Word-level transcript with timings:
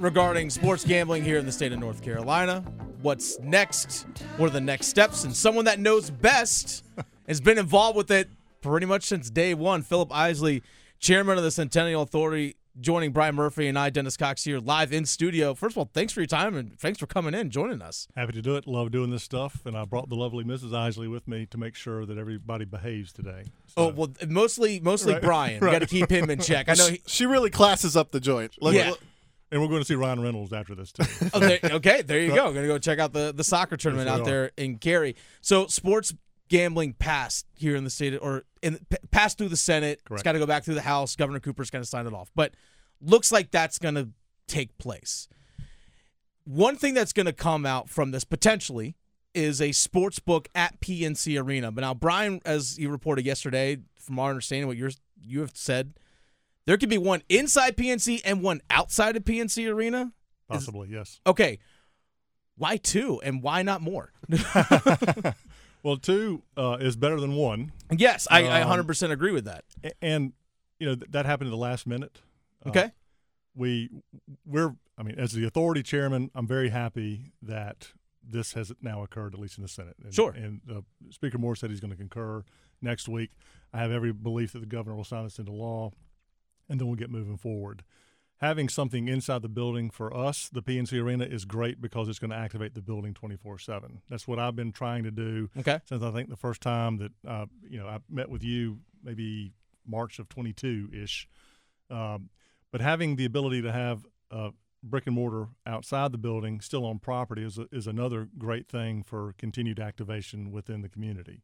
regarding 0.00 0.48
sports 0.48 0.84
gambling 0.84 1.22
here 1.22 1.38
in 1.38 1.46
the 1.46 1.52
state 1.52 1.72
of 1.72 1.78
North 1.78 2.02
Carolina. 2.02 2.64
What's 3.02 3.38
next? 3.40 4.06
What 4.38 4.46
are 4.46 4.52
the 4.52 4.60
next 4.60 4.86
steps? 4.86 5.24
And 5.24 5.36
someone 5.36 5.66
that 5.66 5.78
knows 5.78 6.10
best 6.10 6.84
has 7.28 7.40
been 7.40 7.58
involved 7.58 7.96
with 7.96 8.10
it 8.10 8.28
pretty 8.62 8.86
much 8.86 9.04
since 9.04 9.30
day 9.30 9.54
one. 9.54 9.82
Philip 9.82 10.12
Isley, 10.12 10.62
chairman 10.98 11.36
of 11.36 11.44
the 11.44 11.50
Centennial 11.50 12.02
Authority, 12.02 12.56
joining 12.80 13.12
Brian 13.12 13.34
Murphy 13.34 13.68
and 13.68 13.78
I, 13.78 13.90
Dennis 13.90 14.16
Cox, 14.16 14.44
here 14.44 14.58
live 14.58 14.92
in 14.92 15.04
studio. 15.04 15.54
First 15.54 15.74
of 15.74 15.78
all, 15.78 15.90
thanks 15.92 16.12
for 16.12 16.20
your 16.20 16.26
time 16.26 16.56
and 16.56 16.78
thanks 16.78 16.98
for 16.98 17.06
coming 17.06 17.34
in, 17.34 17.50
joining 17.50 17.82
us. 17.82 18.08
Happy 18.16 18.32
to 18.32 18.42
do 18.42 18.56
it. 18.56 18.66
Love 18.66 18.90
doing 18.90 19.10
this 19.10 19.22
stuff, 19.22 19.66
and 19.66 19.76
I 19.76 19.84
brought 19.84 20.08
the 20.08 20.16
lovely 20.16 20.44
Mrs. 20.44 20.74
Isley 20.74 21.08
with 21.08 21.28
me 21.28 21.46
to 21.46 21.58
make 21.58 21.74
sure 21.74 22.06
that 22.06 22.16
everybody 22.16 22.64
behaves 22.64 23.12
today. 23.12 23.44
Oh, 23.76 23.88
so. 23.88 23.88
Oh 23.88 23.88
well, 23.88 24.08
mostly 24.28 24.80
mostly 24.80 25.14
right. 25.14 25.22
Brian. 25.22 25.60
Right. 25.60 25.68
We 25.68 25.78
got 25.78 25.88
to 25.88 25.94
keep 25.94 26.10
him 26.10 26.30
in 26.30 26.38
check. 26.40 26.68
I 26.68 26.74
know 26.74 26.88
he, 26.88 27.02
she 27.06 27.26
really 27.26 27.50
classes 27.50 27.96
up 27.96 28.12
the 28.12 28.20
joint. 28.20 28.54
Look, 28.60 28.74
yeah. 28.74 28.90
Look. 28.90 29.00
And 29.52 29.60
we're 29.60 29.68
going 29.68 29.80
to 29.80 29.84
see 29.84 29.96
Ryan 29.96 30.20
Reynolds 30.20 30.52
after 30.52 30.74
this 30.74 30.92
too. 30.92 31.02
oh, 31.34 31.40
there, 31.40 31.58
okay, 31.64 32.02
there 32.02 32.20
you 32.20 32.28
go. 32.34 32.52
Going 32.52 32.62
to 32.62 32.68
go 32.68 32.78
check 32.78 32.98
out 32.98 33.12
the, 33.12 33.32
the 33.34 33.44
soccer 33.44 33.76
tournament 33.76 34.08
yes, 34.08 34.20
out 34.20 34.24
there 34.24 34.52
in 34.56 34.78
Cary. 34.78 35.16
So 35.40 35.66
sports 35.66 36.14
gambling 36.48 36.92
passed 36.94 37.46
here 37.54 37.76
in 37.76 37.84
the 37.84 37.90
state, 37.90 38.16
or 38.20 38.44
in 38.62 38.78
passed 39.10 39.38
through 39.38 39.48
the 39.48 39.56
Senate. 39.56 40.04
Correct. 40.04 40.20
It's 40.20 40.24
got 40.24 40.32
to 40.32 40.38
go 40.38 40.46
back 40.46 40.64
through 40.64 40.74
the 40.74 40.82
House. 40.82 41.16
Governor 41.16 41.40
Cooper's 41.40 41.70
going 41.70 41.82
to 41.82 41.88
sign 41.88 42.06
it 42.06 42.12
off, 42.12 42.30
but 42.34 42.54
looks 43.00 43.32
like 43.32 43.50
that's 43.50 43.78
going 43.78 43.94
to 43.96 44.10
take 44.46 44.76
place. 44.78 45.28
One 46.44 46.76
thing 46.76 46.94
that's 46.94 47.12
going 47.12 47.26
to 47.26 47.32
come 47.32 47.66
out 47.66 47.88
from 47.88 48.10
this 48.10 48.24
potentially 48.24 48.96
is 49.34 49.60
a 49.60 49.72
sports 49.72 50.18
book 50.18 50.48
at 50.54 50.80
PNC 50.80 51.40
Arena. 51.40 51.70
But 51.70 51.82
now, 51.82 51.94
Brian, 51.94 52.40
as 52.44 52.78
you 52.78 52.90
reported 52.90 53.24
yesterday, 53.24 53.78
from 53.98 54.18
our 54.18 54.30
understanding, 54.30 54.66
what 54.66 54.76
you're 54.76 54.90
you 55.22 55.40
have 55.40 55.52
said, 55.54 55.94
there 56.70 56.78
could 56.78 56.88
be 56.88 56.98
one 56.98 57.20
inside 57.28 57.76
PNC 57.76 58.20
and 58.24 58.44
one 58.44 58.60
outside 58.70 59.16
of 59.16 59.24
PNC 59.24 59.68
Arena. 59.68 60.12
Possibly, 60.48 60.86
is, 60.86 60.94
yes. 60.94 61.20
Okay, 61.26 61.58
why 62.56 62.76
two 62.76 63.20
and 63.24 63.42
why 63.42 63.62
not 63.62 63.80
more? 63.80 64.12
well, 65.82 65.96
two 65.96 66.44
uh, 66.56 66.76
is 66.80 66.94
better 66.94 67.18
than 67.18 67.34
one. 67.34 67.72
Yes, 67.90 68.28
I, 68.30 68.44
um, 68.44 68.70
I 68.70 68.76
100% 68.76 69.10
agree 69.10 69.32
with 69.32 69.46
that. 69.46 69.64
And 70.00 70.32
you 70.78 70.86
know 70.86 70.94
that 70.94 71.26
happened 71.26 71.48
at 71.48 71.50
the 71.50 71.56
last 71.56 71.88
minute. 71.88 72.20
Okay. 72.64 72.84
Uh, 72.84 72.88
we 73.56 73.90
we're 74.46 74.76
I 74.96 75.02
mean, 75.02 75.18
as 75.18 75.32
the 75.32 75.44
authority 75.46 75.82
chairman, 75.82 76.30
I'm 76.36 76.46
very 76.46 76.68
happy 76.68 77.32
that 77.42 77.88
this 78.22 78.52
has 78.52 78.70
now 78.80 79.02
occurred, 79.02 79.34
at 79.34 79.40
least 79.40 79.58
in 79.58 79.62
the 79.62 79.68
Senate. 79.68 79.96
And, 80.04 80.14
sure. 80.14 80.30
And 80.30 80.60
uh, 80.70 80.82
Speaker 81.10 81.38
Moore 81.38 81.56
said 81.56 81.70
he's 81.70 81.80
going 81.80 81.90
to 81.90 81.96
concur 81.96 82.44
next 82.80 83.08
week. 83.08 83.32
I 83.72 83.78
have 83.78 83.90
every 83.90 84.12
belief 84.12 84.52
that 84.52 84.60
the 84.60 84.66
governor 84.66 84.94
will 84.94 85.02
sign 85.02 85.24
this 85.24 85.40
into 85.40 85.50
law, 85.50 85.90
and 86.70 86.80
then 86.80 86.86
we'll 86.86 86.96
get 86.96 87.10
moving 87.10 87.36
forward. 87.36 87.82
Having 88.40 88.70
something 88.70 89.06
inside 89.06 89.42
the 89.42 89.50
building 89.50 89.90
for 89.90 90.16
us, 90.16 90.48
the 90.50 90.62
PNC 90.62 90.98
Arena, 91.02 91.24
is 91.24 91.44
great 91.44 91.82
because 91.82 92.08
it's 92.08 92.18
going 92.18 92.30
to 92.30 92.36
activate 92.36 92.72
the 92.72 92.80
building 92.80 93.12
24 93.12 93.58
7. 93.58 94.00
That's 94.08 94.26
what 94.26 94.38
I've 94.38 94.56
been 94.56 94.72
trying 94.72 95.04
to 95.04 95.10
do 95.10 95.50
okay. 95.58 95.80
since 95.84 96.02
I 96.02 96.10
think 96.10 96.30
the 96.30 96.36
first 96.36 96.62
time 96.62 96.96
that 96.98 97.12
uh, 97.28 97.46
you 97.68 97.78
know 97.78 97.86
I 97.86 97.98
met 98.08 98.30
with 98.30 98.42
you, 98.42 98.78
maybe 99.04 99.52
March 99.86 100.18
of 100.18 100.30
22 100.30 100.88
ish. 100.94 101.28
Um, 101.90 102.30
but 102.72 102.80
having 102.80 103.16
the 103.16 103.26
ability 103.26 103.60
to 103.60 103.72
have 103.72 104.06
a 104.30 104.52
brick 104.82 105.06
and 105.06 105.14
mortar 105.14 105.48
outside 105.66 106.12
the 106.12 106.18
building, 106.18 106.60
still 106.60 106.86
on 106.86 106.98
property, 106.98 107.44
is, 107.44 107.58
a, 107.58 107.66
is 107.72 107.86
another 107.86 108.28
great 108.38 108.68
thing 108.68 109.02
for 109.02 109.34
continued 109.36 109.80
activation 109.80 110.50
within 110.50 110.80
the 110.80 110.88
community. 110.88 111.42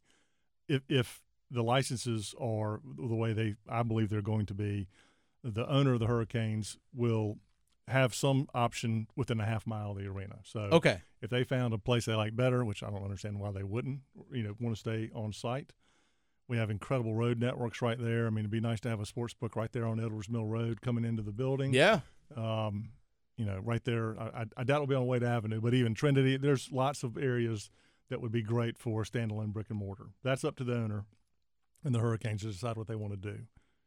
If, 0.68 0.82
if 0.88 1.20
the 1.50 1.62
licenses 1.62 2.34
are 2.40 2.80
the 2.84 3.14
way 3.14 3.32
they, 3.32 3.56
I 3.68 3.82
believe 3.82 4.08
they're 4.08 4.22
going 4.22 4.46
to 4.46 4.54
be, 4.54 4.88
the 5.54 5.68
owner 5.68 5.94
of 5.94 6.00
the 6.00 6.06
Hurricanes 6.06 6.78
will 6.94 7.38
have 7.88 8.14
some 8.14 8.48
option 8.52 9.06
within 9.14 9.40
a 9.40 9.44
half 9.44 9.66
mile 9.66 9.92
of 9.92 9.98
the 9.98 10.06
arena. 10.06 10.36
So 10.44 10.60
okay. 10.72 11.02
if 11.22 11.30
they 11.30 11.44
found 11.44 11.72
a 11.72 11.78
place 11.78 12.04
they 12.04 12.14
like 12.14 12.34
better, 12.34 12.64
which 12.64 12.82
I 12.82 12.90
don't 12.90 13.04
understand 13.04 13.38
why 13.38 13.52
they 13.52 13.62
wouldn't, 13.62 14.00
you 14.32 14.42
know, 14.42 14.54
want 14.58 14.74
to 14.74 14.80
stay 14.80 15.10
on 15.14 15.32
site– 15.32 15.72
we 16.48 16.56
have 16.58 16.70
incredible 16.70 17.14
road 17.14 17.40
networks 17.40 17.82
right 17.82 17.98
there. 17.98 18.26
I 18.26 18.30
mean, 18.30 18.40
it'd 18.40 18.50
be 18.50 18.60
nice 18.60 18.80
to 18.80 18.88
have 18.88 19.00
a 19.00 19.06
sports 19.06 19.34
book 19.34 19.56
right 19.56 19.72
there 19.72 19.86
on 19.86 19.98
Edwards 19.98 20.28
Mill 20.28 20.46
Road 20.46 20.80
coming 20.80 21.04
into 21.04 21.22
the 21.22 21.32
building. 21.32 21.72
Yeah. 21.72 22.00
Um, 22.36 22.90
you 23.36 23.44
know, 23.44 23.60
right 23.62 23.84
there. 23.84 24.18
I, 24.18 24.44
I, 24.56 24.64
doubt 24.64 24.76
it'll 24.76 24.86
be 24.86 24.94
on 24.94 25.06
Wade 25.06 25.22
Avenue, 25.22 25.60
but 25.60 25.74
even 25.74 25.94
Trinity, 25.94 26.36
there's 26.36 26.70
lots 26.72 27.02
of 27.02 27.18
areas 27.18 27.70
that 28.08 28.20
would 28.20 28.32
be 28.32 28.42
great 28.42 28.78
for 28.78 29.02
standalone 29.02 29.52
brick 29.52 29.66
and 29.70 29.78
mortar. 29.78 30.06
That's 30.22 30.44
up 30.44 30.56
to 30.56 30.64
the 30.64 30.74
owner 30.74 31.04
and 31.84 31.94
the 31.94 31.98
Hurricanes 31.98 32.42
to 32.42 32.48
decide 32.48 32.76
what 32.76 32.86
they 32.86 32.94
want 32.94 33.12
to 33.12 33.32
do. 33.32 33.40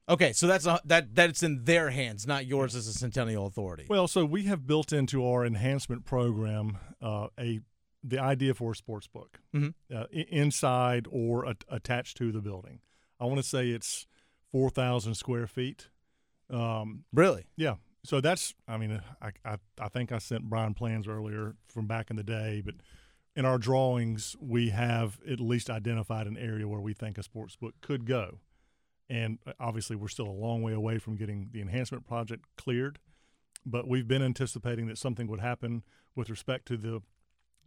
Okay, 0.09 0.33
so 0.33 0.47
that's 0.47 0.65
a, 0.65 0.81
that 0.85 1.13
that's 1.13 1.43
in 1.43 1.65
their 1.65 1.91
hands, 1.91 2.25
not 2.25 2.45
yours 2.47 2.75
as 2.75 2.87
a 2.87 2.93
Centennial 2.93 3.45
Authority. 3.45 3.85
Well, 3.87 4.07
so 4.07 4.25
we 4.25 4.43
have 4.43 4.65
built 4.65 4.91
into 4.91 5.25
our 5.25 5.45
enhancement 5.45 6.03
program 6.03 6.77
uh, 7.01 7.27
a 7.39 7.59
the 8.03 8.19
idea 8.19 8.53
for 8.53 8.71
a 8.71 8.75
sports 8.75 9.07
book 9.07 9.39
mm-hmm. 9.53 9.95
uh, 9.95 10.05
inside 10.11 11.07
or 11.11 11.45
a- 11.45 11.55
attached 11.69 12.17
to 12.17 12.31
the 12.31 12.41
building. 12.41 12.79
I 13.19 13.25
want 13.25 13.37
to 13.37 13.43
say 13.43 13.69
it's 13.69 14.07
4,000 14.51 15.15
square 15.15 15.47
feet. 15.47 15.89
Um, 16.49 17.03
really? 17.13 17.45
Yeah. 17.57 17.75
So 18.03 18.21
that's, 18.21 18.55
I 18.67 18.77
mean, 18.77 19.01
I, 19.21 19.31
I, 19.43 19.57
I 19.79 19.89
think 19.89 20.11
I 20.11 20.19
sent 20.19 20.49
Brian 20.49 20.73
plans 20.73 21.07
earlier 21.07 21.55
from 21.67 21.85
back 21.85 22.09
in 22.09 22.15
the 22.15 22.23
day, 22.23 22.61
but 22.63 22.75
in 23.35 23.45
our 23.45 23.57
drawings, 23.57 24.35
we 24.39 24.69
have 24.69 25.19
at 25.29 25.39
least 25.39 25.69
identified 25.69 26.25
an 26.27 26.37
area 26.37 26.67
where 26.67 26.79
we 26.79 26.93
think 26.93 27.17
a 27.17 27.23
sports 27.23 27.55
book 27.55 27.75
could 27.81 28.05
go. 28.05 28.39
And 29.09 29.39
uh, 29.45 29.53
obviously, 29.59 29.95
we're 29.95 30.07
still 30.07 30.27
a 30.27 30.31
long 30.31 30.61
way 30.61 30.73
away 30.73 30.99
from 30.99 31.15
getting 31.15 31.49
the 31.51 31.61
enhancement 31.61 32.07
project 32.07 32.45
cleared, 32.57 32.99
but 33.65 33.87
we've 33.87 34.07
been 34.07 34.21
anticipating 34.21 34.87
that 34.87 34.97
something 34.97 35.27
would 35.27 35.39
happen 35.39 35.83
with 36.15 36.29
respect 36.29 36.67
to 36.67 36.77
the 36.77 37.01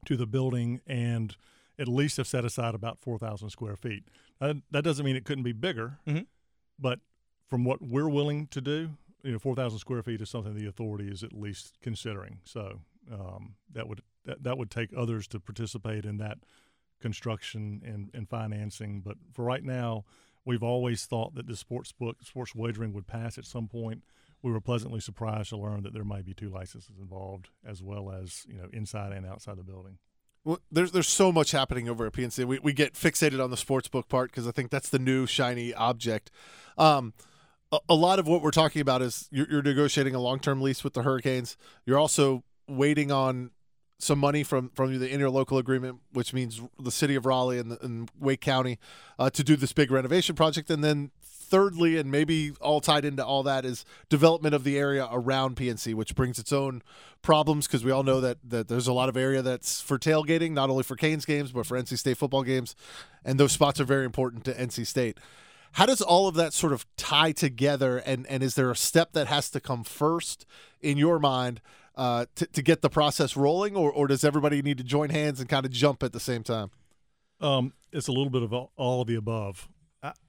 to 0.04 0.16
the 0.16 0.26
building 0.26 0.80
and 0.86 1.36
at 1.78 1.88
least 1.88 2.16
have 2.16 2.26
set 2.26 2.44
aside 2.44 2.74
about 2.74 2.98
4,000 3.00 3.50
square 3.50 3.76
feet. 3.76 4.04
That, 4.40 4.56
that 4.72 4.82
doesn't 4.82 5.04
mean 5.04 5.16
it 5.16 5.24
couldn't 5.24 5.44
be 5.44 5.52
bigger, 5.52 5.98
mm-hmm. 6.06 6.22
but 6.78 6.98
from 7.48 7.64
what 7.64 7.80
we're 7.80 8.08
willing 8.08 8.46
to 8.48 8.60
do, 8.60 8.90
you 9.22 9.32
know, 9.32 9.38
4,000 9.38 9.78
square 9.78 10.02
feet 10.02 10.20
is 10.20 10.28
something 10.28 10.54
the 10.54 10.66
authority 10.66 11.08
is 11.08 11.22
at 11.22 11.32
least 11.32 11.78
considering. 11.80 12.40
So 12.44 12.80
um, 13.12 13.54
that 13.72 13.88
would 13.88 14.02
that, 14.24 14.42
that 14.44 14.58
would 14.58 14.70
take 14.70 14.90
others 14.96 15.26
to 15.28 15.40
participate 15.40 16.04
in 16.04 16.18
that 16.18 16.38
construction 17.00 17.82
and, 17.84 18.10
and 18.14 18.28
financing. 18.28 19.00
But 19.04 19.16
for 19.32 19.44
right 19.44 19.64
now, 19.64 20.04
we've 20.44 20.62
always 20.62 21.06
thought 21.06 21.34
that 21.34 21.46
the 21.46 21.56
sports 21.56 21.92
book, 21.92 22.16
sports 22.22 22.54
wagering 22.54 22.92
would 22.92 23.06
pass 23.06 23.38
at 23.38 23.44
some 23.44 23.68
point 23.68 24.02
we 24.42 24.50
were 24.50 24.60
pleasantly 24.60 25.00
surprised 25.00 25.50
to 25.50 25.56
learn 25.56 25.82
that 25.82 25.94
there 25.94 26.04
might 26.04 26.24
be 26.24 26.34
two 26.34 26.50
licenses 26.50 26.98
involved, 27.00 27.48
as 27.64 27.82
well 27.82 28.10
as 28.10 28.44
you 28.48 28.56
know 28.56 28.68
inside 28.72 29.12
and 29.12 29.24
outside 29.24 29.56
the 29.56 29.62
building. 29.62 29.98
Well, 30.44 30.58
there's 30.70 30.90
there's 30.90 31.08
so 31.08 31.30
much 31.30 31.52
happening 31.52 31.88
over 31.88 32.06
at 32.06 32.12
PNC. 32.12 32.44
We 32.44 32.58
we 32.58 32.72
get 32.72 32.94
fixated 32.94 33.42
on 33.42 33.50
the 33.50 33.56
sports 33.56 33.88
book 33.88 34.08
part 34.08 34.30
because 34.30 34.48
I 34.48 34.50
think 34.50 34.70
that's 34.70 34.88
the 34.88 34.98
new 34.98 35.26
shiny 35.26 35.72
object. 35.72 36.30
Um, 36.76 37.14
a, 37.70 37.78
a, 37.88 37.94
lot 37.94 38.18
of 38.18 38.26
what 38.26 38.42
we're 38.42 38.50
talking 38.50 38.82
about 38.82 39.02
is 39.02 39.28
you're, 39.30 39.46
you're 39.48 39.62
negotiating 39.62 40.14
a 40.14 40.20
long 40.20 40.40
term 40.40 40.60
lease 40.60 40.82
with 40.82 40.94
the 40.94 41.02
Hurricanes. 41.02 41.56
You're 41.86 41.98
also 41.98 42.42
waiting 42.68 43.12
on 43.12 43.52
some 44.02 44.18
money 44.18 44.42
from 44.42 44.70
from 44.74 44.98
the 44.98 45.08
interlocal 45.08 45.58
agreement, 45.58 46.00
which 46.12 46.32
means 46.32 46.60
the 46.78 46.90
city 46.90 47.14
of 47.14 47.24
Raleigh 47.24 47.58
and, 47.58 47.70
the, 47.70 47.84
and 47.84 48.10
Wake 48.18 48.40
County 48.40 48.78
uh, 49.18 49.30
to 49.30 49.44
do 49.44 49.54
this 49.56 49.72
big 49.72 49.90
renovation 49.90 50.34
project, 50.34 50.70
and 50.70 50.82
then 50.82 51.10
thirdly, 51.22 51.98
and 51.98 52.10
maybe 52.10 52.50
all 52.62 52.80
tied 52.80 53.04
into 53.04 53.24
all 53.24 53.42
that, 53.42 53.64
is 53.64 53.84
development 54.08 54.54
of 54.54 54.64
the 54.64 54.78
area 54.78 55.06
around 55.12 55.54
PNC, 55.54 55.94
which 55.94 56.14
brings 56.14 56.38
its 56.38 56.50
own 56.50 56.82
problems 57.20 57.66
because 57.66 57.84
we 57.84 57.90
all 57.90 58.02
know 58.02 58.22
that, 58.22 58.38
that 58.42 58.68
there's 58.68 58.86
a 58.86 58.92
lot 58.92 59.10
of 59.10 59.18
area 59.18 59.42
that's 59.42 59.78
for 59.80 59.98
tailgating, 59.98 60.52
not 60.52 60.70
only 60.70 60.82
for 60.82 60.96
Canes 60.96 61.26
games, 61.26 61.52
but 61.52 61.66
for 61.66 61.78
NC 61.78 61.98
State 61.98 62.16
football 62.16 62.42
games. 62.42 62.74
And 63.22 63.38
those 63.38 63.52
spots 63.52 63.80
are 63.80 63.84
very 63.84 64.06
important 64.06 64.46
to 64.46 64.54
NC 64.54 64.86
State. 64.86 65.18
How 65.72 65.84
does 65.84 66.00
all 66.00 66.26
of 66.26 66.34
that 66.36 66.54
sort 66.54 66.72
of 66.72 66.86
tie 66.96 67.32
together? 67.32 67.98
And, 67.98 68.26
and 68.28 68.42
is 68.42 68.54
there 68.54 68.70
a 68.70 68.76
step 68.76 69.12
that 69.12 69.26
has 69.26 69.50
to 69.50 69.60
come 69.60 69.84
first 69.84 70.46
in 70.80 70.96
your 70.96 71.18
mind 71.18 71.60
uh, 71.94 72.26
to, 72.36 72.46
to 72.46 72.62
get 72.62 72.82
the 72.82 72.90
process 72.90 73.36
rolling, 73.36 73.76
or, 73.76 73.92
or 73.92 74.06
does 74.06 74.24
everybody 74.24 74.62
need 74.62 74.78
to 74.78 74.84
join 74.84 75.10
hands 75.10 75.40
and 75.40 75.48
kind 75.48 75.66
of 75.66 75.72
jump 75.72 76.02
at 76.02 76.12
the 76.12 76.20
same 76.20 76.42
time? 76.42 76.70
Um, 77.40 77.72
it's 77.92 78.08
a 78.08 78.12
little 78.12 78.30
bit 78.30 78.42
of 78.42 78.52
all, 78.52 78.72
all 78.76 79.02
of 79.02 79.08
the 79.08 79.16
above. 79.16 79.68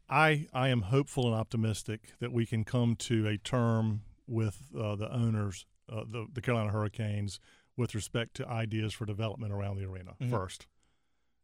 I 0.10 0.48
I 0.54 0.70
am 0.70 0.84
hopeful 0.84 1.26
and 1.26 1.36
optimistic 1.36 2.14
that 2.20 2.32
we 2.32 2.46
can 2.46 2.64
come 2.64 2.96
to 2.98 3.28
a 3.28 3.38
term 3.38 4.02
with 4.28 4.62
uh, 4.78 4.96
the 4.96 5.12
owners, 5.12 5.66
uh, 5.92 6.04
the 6.08 6.28
the 6.32 6.42
Carolina 6.42 6.72
Hurricanes, 6.72 7.40
with 7.76 7.96
respect 7.96 8.36
to 8.36 8.48
ideas 8.48 8.94
for 8.94 9.06
development 9.06 9.52
around 9.52 9.78
the 9.78 9.86
arena 9.86 10.12
mm-hmm. 10.22 10.32
first. 10.32 10.68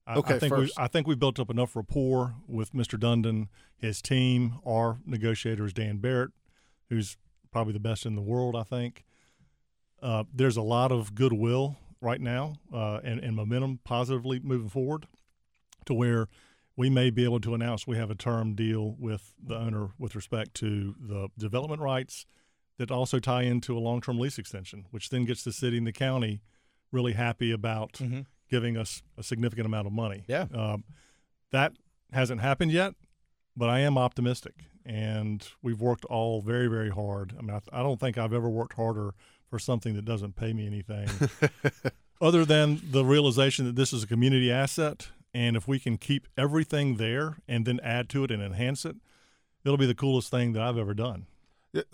I, 0.06 0.16
okay, 0.16 0.36
I 0.36 0.40
think 0.40 0.54
first. 0.54 0.78
We, 0.78 0.84
I 0.84 0.88
think 0.88 1.08
we've 1.08 1.20
built 1.20 1.40
up 1.40 1.50
enough 1.50 1.76
rapport 1.76 2.36
with 2.48 2.74
Mr. 2.74 3.00
Dundon, 3.00 3.48
his 3.78 4.02
team. 4.02 4.60
Our 4.66 5.00
negotiator 5.06 5.66
is 5.66 5.74
Dan 5.74 5.98
Barrett, 5.98 6.32
who's 6.90 7.18
probably 7.52 7.74
the 7.74 7.80
best 7.80 8.06
in 8.06 8.16
the 8.16 8.22
world. 8.22 8.56
I 8.56 8.64
think 8.64 9.04
uh, 10.02 10.24
there's 10.34 10.58
a 10.58 10.62
lot 10.62 10.92
of 10.92 11.16
goodwill 11.16 11.78
right 12.02 12.22
now 12.22 12.56
uh, 12.74 13.00
and, 13.04 13.20
and 13.20 13.36
momentum 13.36 13.80
positively 13.84 14.40
moving 14.40 14.70
forward 14.70 15.08
to 15.86 15.94
where 15.94 16.28
we 16.76 16.90
may 16.90 17.10
be 17.10 17.26
able 17.26 17.42
to 17.42 17.54
announce 17.54 17.86
we 17.86 17.98
have 17.98 18.10
a 18.10 18.16
term 18.16 18.56
deal 18.56 18.96
with 18.98 19.34
the 19.44 19.56
owner 19.56 19.90
with 19.98 20.16
respect 20.16 20.54
to 20.56 20.96
the 21.00 21.28
development 21.38 21.82
rights, 21.82 22.26
that 22.80 22.90
also 22.90 23.20
tie 23.20 23.44
into 23.44 23.78
a 23.78 23.80
long 23.80 24.02
term 24.02 24.18
lease 24.18 24.40
extension, 24.40 24.86
which 24.90 25.10
then 25.10 25.26
gets 25.26 25.44
the 25.44 25.52
city 25.52 25.78
and 25.78 25.86
the 25.86 25.92
county 25.92 26.42
really 26.92 27.14
happy 27.14 27.52
about 27.52 27.94
mm-hmm. 27.94 28.22
giving 28.50 28.78
us 28.78 29.04
a 29.18 29.24
significant 29.24 29.68
amount 29.68 29.86
of 29.86 29.94
money. 29.94 30.24
Yeah. 30.28 30.46
Um, 30.54 30.86
that 31.52 31.74
hasn't 32.12 32.42
happened 32.42 32.72
yet, 32.72 32.94
but 33.56 33.70
I 33.70 33.80
am 33.80 33.98
optimistic. 33.98 34.54
And 34.86 35.46
we've 35.62 35.82
worked 35.82 36.06
all 36.06 36.42
very, 36.42 36.68
very 36.68 36.90
hard. 36.90 37.36
I 37.38 37.42
mean, 37.42 37.52
I, 37.52 37.80
I 37.80 37.84
don't 37.84 38.00
think 38.00 38.18
I've 38.18 38.34
ever 38.34 38.50
worked 38.50 38.74
harder 38.74 39.14
for 39.50 39.60
something 39.60 39.96
that 39.96 40.06
doesn't 40.06 40.36
pay 40.36 40.54
me 40.54 40.68
anything, 40.68 41.10
other 42.22 42.46
than 42.46 42.82
the 42.92 43.04
realization 43.04 43.66
that 43.66 43.76
this 43.76 43.94
is 43.94 44.04
a 44.04 44.08
community 44.08 44.52
asset. 44.52 45.10
And 45.34 45.56
if 45.56 45.68
we 45.68 45.80
can 45.80 45.98
keep 45.98 46.28
everything 46.38 46.96
there 46.96 47.38
and 47.48 47.66
then 47.66 47.80
add 47.84 48.10
to 48.10 48.24
it 48.24 48.32
and 48.32 48.42
enhance 48.42 48.84
it, 48.84 48.96
it'll 49.64 49.78
be 49.78 49.86
the 49.86 49.96
coolest 49.96 50.32
thing 50.32 50.54
that 50.54 50.62
I've 50.62 50.78
ever 50.78 50.94
done. 50.94 51.28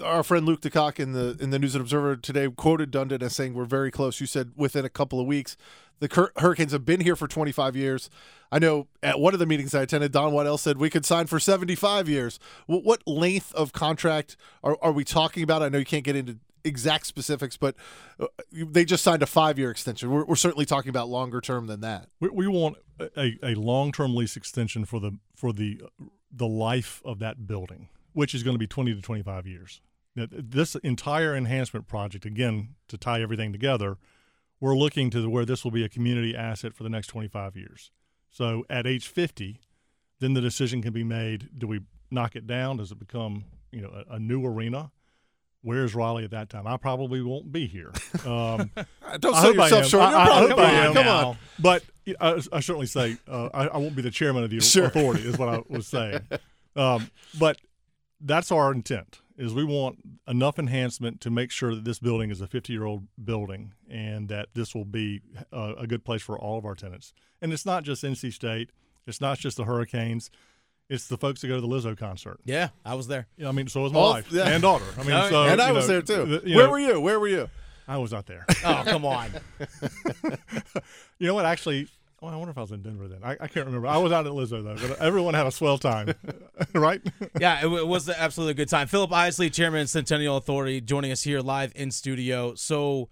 Our 0.02 0.24
friend 0.24 0.46
Luke 0.46 0.62
DeCock 0.62 1.02
in 1.02 1.12
the 1.12 1.36
in 1.38 1.50
the 1.50 1.60
News 1.60 1.76
and 1.76 1.82
Observer 1.82 2.16
today 2.16 2.48
quoted 2.50 2.92
Dundon 2.92 3.22
as 3.22 3.36
saying 3.36 3.54
we're 3.54 3.66
very 3.66 3.92
close. 3.92 4.22
You 4.22 4.28
said 4.28 4.54
within 4.56 4.86
a 4.86 4.90
couple 4.90 5.20
of 5.20 5.28
weeks. 5.28 5.58
The 6.00 6.30
Hurricanes 6.38 6.74
have 6.74 6.86
been 6.86 7.00
here 7.00 7.16
for 7.16 7.28
25 7.28 7.76
years. 7.76 8.10
I 8.52 8.60
know 8.60 8.88
at 9.02 9.20
one 9.20 9.34
of 9.34 9.40
the 9.40 9.46
meetings 9.46 9.74
I 9.74 9.82
attended, 9.82 10.12
Don 10.12 10.34
Waddell 10.34 10.58
said 10.58 10.78
we 10.78 10.90
could 10.90 11.06
sign 11.06 11.28
for 11.28 11.40
75 11.40 12.10
years. 12.10 12.38
What 12.68 13.02
length 13.08 13.54
of 13.54 13.72
contract 13.72 14.36
are, 14.62 14.78
are 14.82 14.92
we 14.92 15.06
talking 15.06 15.42
about? 15.42 15.64
I 15.64 15.70
know 15.70 15.78
you 15.78 15.86
can't 15.86 16.04
get 16.04 16.18
into 16.18 16.38
exact 16.66 17.06
specifics, 17.08 17.56
but 17.58 17.76
uh, 18.20 18.28
they 18.52 18.84
just 18.84 19.04
signed 19.04 19.24
a 19.24 19.28
five 19.28 19.58
year 19.58 19.72
extension. 19.72 20.10
We're, 20.10 20.26
we're, 20.26 20.36
certainly 20.36 20.66
talking 20.66 20.90
about 20.90 21.08
longer 21.08 21.40
term 21.40 21.68
than 21.68 21.82
that. 21.82 22.10
We, 22.20 22.30
we 22.30 22.48
want 22.48 22.78
a, 23.00 23.38
a 23.44 23.56
long 23.56 23.92
term 23.92 24.16
lease 24.16 24.36
extension 24.36 24.86
for 24.86 25.00
the 25.00 25.18
for 25.36 25.54
the 25.54 25.82
the 26.32 26.48
life 26.48 27.02
of 27.06 27.20
that 27.20 27.48
building 27.48 27.90
which 28.16 28.34
is 28.34 28.44
going 28.44 28.56
to 28.56 28.60
be 28.60 28.66
20 28.66 28.96
to 28.96 29.02
25 29.02 29.46
years. 29.46 29.82
Now, 30.16 30.28
this 30.32 30.76
entire 30.76 31.36
enhancement 31.36 31.88
project, 31.88 32.26
again, 32.26 32.76
to 32.88 32.98
tie 32.98 33.22
everything 33.22 33.52
together, 33.52 33.98
we're 34.62 34.76
looking 34.76 35.10
to 35.10 35.30
where 35.30 35.44
this 35.44 35.66
will 35.66 35.72
be 35.72 35.84
a 35.84 35.90
community 35.90 36.34
asset 36.34 36.74
for 36.74 36.84
the 36.84 36.90
next 36.90 37.08
25 37.08 37.58
years. 37.58 37.92
So 38.30 38.64
at 38.70 38.88
age 38.88 39.08
50, 39.08 39.60
then 40.22 40.34
the 40.34 40.40
decision 40.40 40.82
can 40.82 40.94
be 40.94 41.04
made: 41.04 41.50
Do 41.58 41.68
we 41.68 41.82
knock 42.10 42.38
it 42.38 42.48
down? 42.48 42.78
Does 42.78 42.94
it 42.94 43.00
become 43.00 43.44
you 43.72 43.82
know 43.82 43.92
a, 44.10 44.16
a 44.16 44.20
new 44.20 44.46
arena? 44.46 44.92
Where's 45.66 45.96
Raleigh 45.96 46.24
at 46.24 46.30
that 46.30 46.48
time? 46.52 46.68
I 46.68 46.78
probably 46.78 47.24
won't 47.24 47.52
be 47.52 47.66
here. 47.66 47.92
Um, 48.26 48.72
Don't 49.20 49.36
sell 49.36 49.54
yourself 49.54 49.86
short. 49.86 50.04
I, 50.04 50.24
I, 50.24 50.48
hope 50.48 50.58
I 50.58 50.72
am. 50.72 50.94
Come 50.94 51.08
on. 51.08 51.38
But 51.60 51.84
I, 52.20 52.42
I 52.52 52.60
certainly 52.60 52.88
say 52.88 53.18
uh, 53.28 53.50
I, 53.54 53.68
I, 53.68 53.78
won't 53.78 53.96
be 53.96 54.02
the 54.02 54.10
chairman 54.10 54.44
of 54.44 54.50
the 54.50 54.60
sure. 54.62 54.86
authority, 54.86 55.28
is 55.28 55.38
what 55.38 55.50
I 55.50 55.62
was 55.68 55.88
saying. 55.88 56.22
Um, 56.78 57.10
but 57.40 57.58
that's 58.20 58.52
our 58.52 58.70
intent 58.70 59.22
is 59.38 59.54
we 59.54 59.64
want 59.64 59.98
enough 60.28 60.60
enhancement 60.60 61.22
to 61.22 61.30
make 61.30 61.52
sure 61.52 61.74
that 61.74 61.86
this 61.86 62.00
building 62.00 62.32
is 62.32 62.42
a 62.42 62.48
50 62.48 62.74
year 62.74 62.84
old 62.84 63.08
building 63.24 63.74
and 63.90 64.28
that 64.28 64.50
this 64.56 64.76
will 64.76 64.84
be 64.84 65.22
a, 65.54 65.74
a, 65.80 65.88
good 65.88 66.04
place 66.04 66.22
for 66.22 66.38
all 66.38 66.58
of 66.58 66.66
our 66.66 66.76
tenants. 66.76 67.14
And 67.42 67.54
it's 67.54 67.66
not 67.66 67.84
just 67.84 68.04
NC 68.04 68.34
State, 68.34 68.72
it's 69.08 69.22
not 69.22 69.38
just 69.38 69.56
the 69.56 69.64
Hurricanes. 69.64 70.30
It's 70.90 71.08
the 71.08 71.18
folks 71.18 71.42
that 71.42 71.48
go 71.48 71.56
to 71.56 71.62
the 71.62 71.68
Lizzo 71.68 71.98
concert. 71.98 72.40
Yeah, 72.46 72.70
I 72.84 72.94
was 72.94 73.08
there. 73.08 73.28
Yeah, 73.38 73.50
I 73.50 73.52
mean, 73.52 73.68
so 73.68 73.82
was 73.82 73.92
my 73.92 74.00
wife 74.00 74.32
yeah. 74.32 74.48
and 74.48 74.62
daughter. 74.62 74.86
I 75.00 75.04
mean, 75.04 75.08
so 75.30 75.44
and 75.44 75.62
I 75.62 75.72
was 75.72 75.88
know, 75.88 76.00
there 76.00 76.02
too. 76.02 76.42
Where 76.46 76.66
know, 76.66 76.70
were 76.70 76.80
you? 76.80 77.00
Where 77.00 77.20
were 77.20 77.28
you? 77.28 77.50
I 77.88 77.98
was 77.98 78.12
not 78.12 78.26
there. 78.26 78.46
oh, 78.66 78.84
come 78.86 79.06
on. 79.06 79.30
you 81.20 81.28
know 81.28 81.36
what? 81.36 81.46
Actually, 81.46 81.88
Oh, 82.22 82.28
I 82.28 82.36
wonder 82.38 82.50
if 82.50 82.58
I 82.58 82.62
was 82.62 82.72
in 82.72 82.82
Denver 82.82 83.08
then. 83.08 83.20
I, 83.24 83.34
I, 83.34 83.48
can't 83.48 83.68
remember. 83.68 83.88
I 83.88 83.98
was 83.98 84.12
out 84.12 84.26
at 84.26 84.32
Lizzo 84.32 84.64
though, 84.64 84.88
but 84.88 85.00
everyone 85.00 85.36
had 85.36 85.46
a 85.46 85.52
swell 85.52 85.78
time, 85.78 86.14
right? 86.74 87.00
yeah, 87.40 87.60
it, 87.64 87.68
it 87.68 87.88
was 87.88 88.10
absolutely 88.10 88.52
a 88.52 88.56
good 88.56 88.70
time. 88.70 88.88
Philip 88.88 89.12
Isley, 89.12 89.52
Chairman 89.52 89.82
of 89.82 89.90
Centennial 89.90 90.38
Authority, 90.38 90.82
joining 90.82 91.12
us 91.12 91.22
here 91.22 91.42
live 91.42 91.72
in 91.76 91.92
studio. 91.92 92.56
So, 92.56 93.10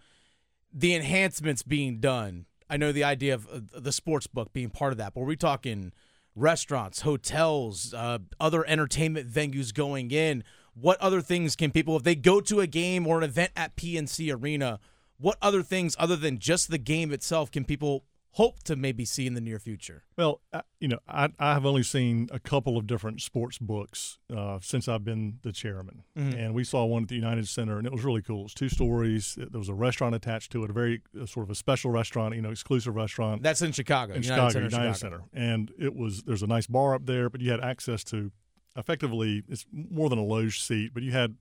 the 0.73 0.95
enhancements 0.95 1.61
being 1.61 1.99
done. 1.99 2.45
I 2.69 2.77
know 2.77 2.91
the 2.91 3.03
idea 3.03 3.35
of 3.35 3.47
uh, 3.47 3.59
the 3.79 3.91
sports 3.91 4.25
book 4.25 4.51
being 4.51 4.71
part 4.71 4.93
of 4.93 4.97
that, 4.97 5.13
but 5.13 5.19
we're 5.19 5.27
we 5.27 5.35
talking 5.35 5.91
restaurants, 6.35 7.01
hotels, 7.01 7.93
uh, 7.93 8.19
other 8.39 8.65
entertainment 8.65 9.29
venues 9.29 9.73
going 9.73 10.11
in? 10.11 10.43
What 10.73 10.99
other 10.99 11.21
things 11.21 11.55
can 11.55 11.71
people, 11.71 11.95
if 11.95 12.03
they 12.03 12.15
go 12.15 12.41
to 12.41 12.59
a 12.59 12.67
game 12.67 13.05
or 13.05 13.17
an 13.19 13.23
event 13.23 13.51
at 13.55 13.75
PNC 13.75 14.33
Arena, 14.33 14.79
what 15.17 15.37
other 15.41 15.61
things 15.61 15.95
other 15.99 16.15
than 16.15 16.39
just 16.39 16.69
the 16.69 16.77
game 16.77 17.11
itself 17.11 17.51
can 17.51 17.63
people 17.63 18.05
hope 18.33 18.63
to 18.63 18.75
maybe 18.75 19.05
see 19.05 19.27
in 19.27 19.35
the 19.35 19.41
near 19.41 19.59
future? 19.59 20.03
Well, 20.17 20.41
you 20.79 20.87
know, 20.87 20.99
I, 21.07 21.29
I 21.39 21.53
have 21.53 21.65
only 21.65 21.83
seen 21.83 22.29
a 22.31 22.39
couple 22.39 22.77
of 22.77 22.87
different 22.87 23.21
sports 23.21 23.59
books 23.59 24.17
uh, 24.35 24.59
since 24.61 24.87
I've 24.87 25.03
been 25.03 25.39
the 25.43 25.51
chairman, 25.51 26.03
mm-hmm. 26.17 26.37
and 26.37 26.53
we 26.53 26.63
saw 26.63 26.85
one 26.85 27.03
at 27.03 27.09
the 27.09 27.15
United 27.15 27.47
Center, 27.47 27.77
and 27.77 27.85
it 27.85 27.93
was 27.93 28.03
really 28.03 28.21
cool. 28.21 28.45
It's 28.45 28.53
two 28.53 28.69
stories. 28.69 29.35
There 29.37 29.59
was 29.59 29.69
a 29.69 29.73
restaurant 29.73 30.15
attached 30.15 30.51
to 30.53 30.63
it, 30.63 30.69
a 30.69 30.73
very 30.73 31.01
uh, 31.19 31.25
sort 31.25 31.45
of 31.45 31.51
a 31.51 31.55
special 31.55 31.91
restaurant, 31.91 32.35
you 32.35 32.41
know, 32.41 32.51
exclusive 32.51 32.95
restaurant. 32.95 33.43
That's 33.43 33.61
in 33.61 33.71
Chicago, 33.71 34.13
in 34.13 34.23
United 34.23 34.35
Chicago, 34.35 34.49
Center, 34.49 34.65
United 34.65 34.97
Chicago. 34.97 35.15
Center, 35.17 35.47
and 35.51 35.71
it 35.79 35.95
was 35.95 36.23
there's 36.23 36.43
a 36.43 36.47
nice 36.47 36.67
bar 36.67 36.95
up 36.95 37.05
there, 37.05 37.29
but 37.29 37.39
you 37.39 37.51
had 37.51 37.61
access 37.61 38.03
to 38.05 38.31
effectively 38.75 39.43
it's 39.47 39.65
more 39.71 40.09
than 40.09 40.17
a 40.17 40.23
loge 40.23 40.59
seat, 40.61 40.91
but 40.93 41.03
you 41.03 41.11
had 41.11 41.35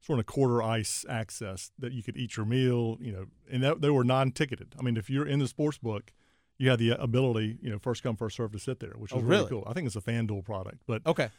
sort 0.00 0.20
of 0.20 0.26
quarter 0.26 0.62
ice 0.62 1.04
access 1.08 1.72
that 1.76 1.92
you 1.92 2.04
could 2.04 2.16
eat 2.16 2.36
your 2.36 2.46
meal, 2.46 2.96
you 3.00 3.10
know, 3.10 3.26
and 3.50 3.64
that, 3.64 3.80
they 3.80 3.90
were 3.90 4.04
non-ticketed. 4.04 4.76
I 4.78 4.82
mean, 4.82 4.96
if 4.96 5.10
you're 5.10 5.26
in 5.26 5.40
the 5.40 5.48
sports 5.48 5.78
book 5.78 6.12
you 6.58 6.70
have 6.70 6.78
the 6.78 6.90
ability, 7.00 7.56
you 7.62 7.70
know, 7.70 7.78
first 7.78 8.02
come 8.02 8.16
first 8.16 8.36
serve 8.36 8.52
to 8.52 8.58
sit 8.58 8.80
there, 8.80 8.94
which 8.96 9.12
is 9.12 9.18
oh, 9.18 9.20
really? 9.20 9.38
really 9.38 9.48
cool. 9.48 9.64
I 9.66 9.72
think 9.72 9.86
it's 9.86 9.96
a 9.96 10.00
FanDuel 10.00 10.44
product, 10.44 10.82
but 10.86 11.06
okay, 11.06 11.30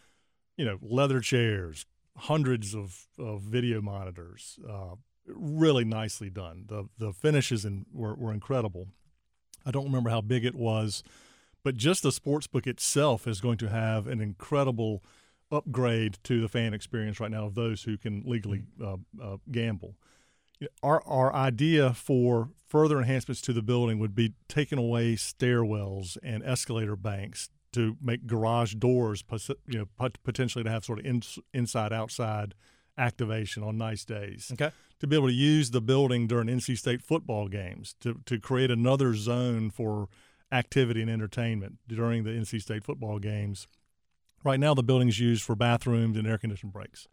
you 0.57 0.65
know, 0.65 0.77
leather 0.81 1.19
chairs, 1.19 1.85
hundreds 2.17 2.73
of, 2.73 3.07
of 3.17 3.41
video 3.41 3.81
monitors, 3.81 4.57
uh, 4.67 4.95
really 5.27 5.83
nicely 5.83 6.29
done. 6.29 6.65
The 6.67 6.87
the 6.97 7.13
finishes 7.13 7.65
in, 7.65 7.85
were 7.93 8.15
were 8.15 8.33
incredible. 8.33 8.87
I 9.65 9.71
don't 9.71 9.85
remember 9.85 10.09
how 10.09 10.21
big 10.21 10.45
it 10.45 10.55
was, 10.55 11.03
but 11.63 11.75
just 11.75 12.03
the 12.03 12.13
sports 12.13 12.47
book 12.47 12.65
itself 12.65 13.27
is 13.27 13.41
going 13.41 13.57
to 13.57 13.69
have 13.69 14.07
an 14.07 14.21
incredible 14.21 15.03
upgrade 15.51 16.17
to 16.23 16.39
the 16.39 16.47
fan 16.47 16.73
experience 16.73 17.19
right 17.19 17.31
now 17.31 17.45
of 17.45 17.55
those 17.55 17.83
who 17.83 17.97
can 17.97 18.23
legally 18.25 18.63
uh, 18.81 18.97
uh, 19.21 19.37
gamble 19.51 19.95
our 20.83 21.01
our 21.05 21.33
idea 21.33 21.93
for 21.93 22.49
further 22.67 22.99
enhancements 22.99 23.41
to 23.41 23.53
the 23.53 23.61
building 23.61 23.99
would 23.99 24.15
be 24.15 24.33
taking 24.47 24.77
away 24.77 25.15
stairwells 25.15 26.17
and 26.23 26.43
escalator 26.43 26.95
banks 26.95 27.49
to 27.71 27.97
make 28.01 28.25
garage 28.25 28.75
doors, 28.75 29.23
you 29.67 29.79
know, 29.79 30.09
potentially 30.23 30.63
to 30.63 30.69
have 30.69 30.83
sort 30.83 30.99
of 30.99 31.05
in, 31.05 31.21
inside 31.53 31.93
outside 31.93 32.55
activation 32.97 33.63
on 33.63 33.77
nice 33.77 34.03
days. 34.03 34.49
Okay. 34.53 34.71
To 34.99 35.07
be 35.07 35.15
able 35.15 35.27
to 35.27 35.33
use 35.33 35.71
the 35.71 35.81
building 35.81 36.27
during 36.27 36.47
NC 36.47 36.77
State 36.77 37.01
football 37.01 37.47
games 37.47 37.95
to 38.01 38.21
to 38.25 38.39
create 38.39 38.71
another 38.71 39.15
zone 39.15 39.69
for 39.69 40.09
activity 40.51 41.01
and 41.01 41.09
entertainment 41.09 41.77
during 41.87 42.23
the 42.23 42.31
NC 42.31 42.61
State 42.61 42.83
football 42.83 43.19
games. 43.19 43.67
Right 44.43 44.59
now, 44.59 44.73
the 44.73 44.83
building 44.83 45.09
is 45.09 45.19
used 45.19 45.43
for 45.43 45.55
bathrooms 45.55 46.17
and 46.17 46.27
air 46.27 46.37
conditioned 46.37 46.73
breaks 46.73 47.07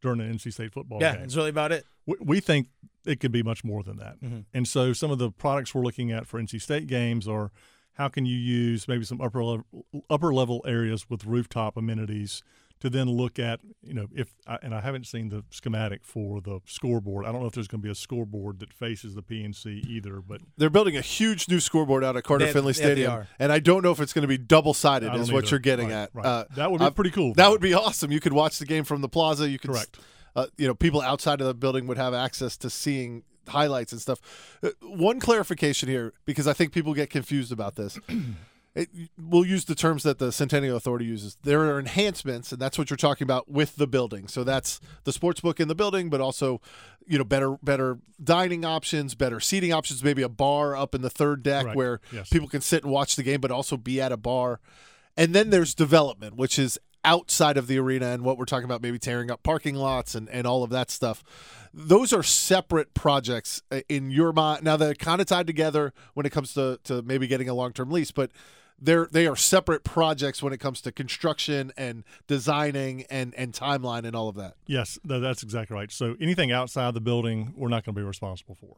during 0.00 0.20
an 0.20 0.32
NC 0.34 0.52
State 0.52 0.72
football 0.72 1.00
yeah, 1.00 1.12
game. 1.12 1.20
Yeah, 1.20 1.20
that's 1.22 1.36
really 1.36 1.50
about 1.50 1.72
it. 1.72 1.84
We, 2.06 2.16
we, 2.20 2.40
think 2.40 2.68
it 3.04 3.20
could 3.20 3.32
be 3.32 3.42
much 3.42 3.64
more 3.64 3.82
than 3.82 3.98
that. 3.98 4.20
Mm-hmm. 4.22 4.40
And 4.54 4.66
so 4.66 4.92
some 4.92 5.10
of 5.10 5.18
the 5.18 5.30
products 5.30 5.74
we're 5.74 5.82
looking 5.82 6.12
at 6.12 6.26
for 6.26 6.40
NC 6.40 6.60
State 6.60 6.86
games 6.86 7.26
are 7.26 7.50
how 7.94 8.08
can 8.08 8.24
you 8.26 8.36
use 8.36 8.86
maybe 8.86 9.04
some 9.04 9.20
upper 9.20 9.44
level, 9.44 9.64
upper 10.08 10.32
level 10.32 10.64
areas 10.66 11.10
with 11.10 11.24
rooftop 11.24 11.76
amenities 11.76 12.42
to 12.80 12.90
then 12.90 13.08
look 13.08 13.38
at, 13.38 13.60
you 13.82 13.94
know, 13.94 14.06
if 14.14 14.34
and 14.62 14.74
I 14.74 14.80
haven't 14.80 15.06
seen 15.06 15.28
the 15.28 15.44
schematic 15.50 16.04
for 16.04 16.40
the 16.40 16.60
scoreboard. 16.66 17.26
I 17.26 17.32
don't 17.32 17.40
know 17.40 17.46
if 17.46 17.54
there's 17.54 17.68
going 17.68 17.80
to 17.80 17.86
be 17.86 17.90
a 17.90 17.94
scoreboard 17.94 18.60
that 18.60 18.72
faces 18.72 19.14
the 19.14 19.22
PNC 19.22 19.84
either, 19.86 20.20
but 20.20 20.40
they're 20.56 20.70
building 20.70 20.96
a 20.96 21.00
huge 21.00 21.48
new 21.48 21.60
scoreboard 21.60 22.04
out 22.04 22.16
at 22.16 22.24
Carter 22.24 22.46
they, 22.46 22.52
Finley 22.52 22.72
Stadium, 22.72 23.26
and 23.38 23.52
I 23.52 23.58
don't 23.58 23.82
know 23.82 23.90
if 23.90 24.00
it's 24.00 24.12
going 24.12 24.22
to 24.22 24.28
be 24.28 24.38
double 24.38 24.74
sided. 24.74 25.14
Is 25.14 25.32
what 25.32 25.50
you're 25.50 25.60
getting 25.60 25.88
right, 25.88 25.94
at? 25.94 26.10
Right. 26.12 26.26
Uh, 26.26 26.44
that 26.56 26.70
would 26.70 26.78
be 26.78 26.86
uh, 26.86 26.90
pretty 26.90 27.10
cool. 27.10 27.34
That 27.34 27.50
would 27.50 27.60
be 27.60 27.74
awesome. 27.74 28.12
You 28.12 28.20
could 28.20 28.32
watch 28.32 28.58
the 28.58 28.66
game 28.66 28.84
from 28.84 29.00
the 29.00 29.08
plaza. 29.08 29.48
You 29.48 29.58
could 29.58 29.70
correct. 29.70 29.98
Uh, 30.36 30.46
you 30.56 30.68
know, 30.68 30.74
people 30.74 31.00
outside 31.00 31.40
of 31.40 31.46
the 31.46 31.54
building 31.54 31.86
would 31.88 31.98
have 31.98 32.14
access 32.14 32.56
to 32.58 32.70
seeing 32.70 33.24
highlights 33.48 33.92
and 33.92 34.00
stuff. 34.00 34.20
Uh, 34.62 34.70
one 34.82 35.18
clarification 35.18 35.88
here, 35.88 36.12
because 36.24 36.46
I 36.46 36.52
think 36.52 36.72
people 36.72 36.94
get 36.94 37.10
confused 37.10 37.50
about 37.50 37.74
this. 37.74 37.98
It, 38.74 38.88
we'll 39.18 39.46
use 39.46 39.64
the 39.64 39.74
terms 39.74 40.02
that 40.04 40.18
the 40.18 40.30
Centennial 40.30 40.76
Authority 40.76 41.04
uses. 41.04 41.36
There 41.42 41.60
are 41.62 41.78
enhancements, 41.78 42.52
and 42.52 42.60
that's 42.60 42.78
what 42.78 42.90
you're 42.90 42.96
talking 42.96 43.24
about 43.24 43.50
with 43.50 43.76
the 43.76 43.86
building. 43.86 44.28
So 44.28 44.44
that's 44.44 44.80
the 45.04 45.12
sports 45.12 45.40
book 45.40 45.58
in 45.58 45.68
the 45.68 45.74
building, 45.74 46.10
but 46.10 46.20
also, 46.20 46.60
you 47.06 47.18
know, 47.18 47.24
better 47.24 47.56
better 47.62 47.98
dining 48.22 48.64
options, 48.64 49.14
better 49.14 49.40
seating 49.40 49.72
options, 49.72 50.04
maybe 50.04 50.22
a 50.22 50.28
bar 50.28 50.76
up 50.76 50.94
in 50.94 51.02
the 51.02 51.10
third 51.10 51.42
deck 51.42 51.66
right. 51.66 51.76
where 51.76 52.00
yes. 52.12 52.28
people 52.28 52.48
can 52.48 52.60
sit 52.60 52.84
and 52.84 52.92
watch 52.92 53.16
the 53.16 53.22
game, 53.22 53.40
but 53.40 53.50
also 53.50 53.76
be 53.76 54.00
at 54.00 54.12
a 54.12 54.16
bar. 54.16 54.60
And 55.16 55.34
then 55.34 55.50
there's 55.50 55.74
development, 55.74 56.36
which 56.36 56.58
is 56.58 56.78
outside 57.04 57.56
of 57.56 57.66
the 57.66 57.78
arena 57.78 58.06
and 58.06 58.22
what 58.22 58.38
we're 58.38 58.44
talking 58.44 58.64
about, 58.64 58.82
maybe 58.82 58.98
tearing 58.98 59.30
up 59.30 59.42
parking 59.42 59.74
lots 59.74 60.14
and, 60.14 60.28
and 60.28 60.46
all 60.46 60.62
of 60.62 60.70
that 60.70 60.90
stuff. 60.90 61.24
Those 61.80 62.12
are 62.12 62.24
separate 62.24 62.92
projects 62.92 63.62
uh, 63.70 63.82
in 63.88 64.10
your 64.10 64.32
mind. 64.32 64.64
Now 64.64 64.76
they're 64.76 64.94
kind 64.94 65.20
of 65.20 65.28
tied 65.28 65.46
together 65.46 65.92
when 66.14 66.26
it 66.26 66.30
comes 66.30 66.52
to, 66.54 66.80
to 66.84 67.02
maybe 67.02 67.28
getting 67.28 67.48
a 67.48 67.54
long 67.54 67.72
term 67.72 67.90
lease, 67.90 68.10
but 68.10 68.32
they're 68.80 69.08
they 69.10 69.26
are 69.26 69.36
separate 69.36 69.84
projects 69.84 70.42
when 70.42 70.52
it 70.52 70.58
comes 70.58 70.80
to 70.82 70.92
construction 70.92 71.72
and 71.76 72.04
designing 72.26 73.04
and 73.10 73.34
and 73.34 73.52
timeline 73.52 74.04
and 74.04 74.14
all 74.16 74.28
of 74.28 74.36
that. 74.36 74.54
Yes, 74.66 74.98
that's 75.04 75.42
exactly 75.42 75.74
right. 75.74 75.90
So 75.90 76.16
anything 76.20 76.52
outside 76.52 76.94
the 76.94 77.00
building, 77.00 77.54
we're 77.56 77.68
not 77.68 77.84
going 77.84 77.94
to 77.94 78.00
be 78.00 78.04
responsible 78.06 78.54
for. 78.54 78.76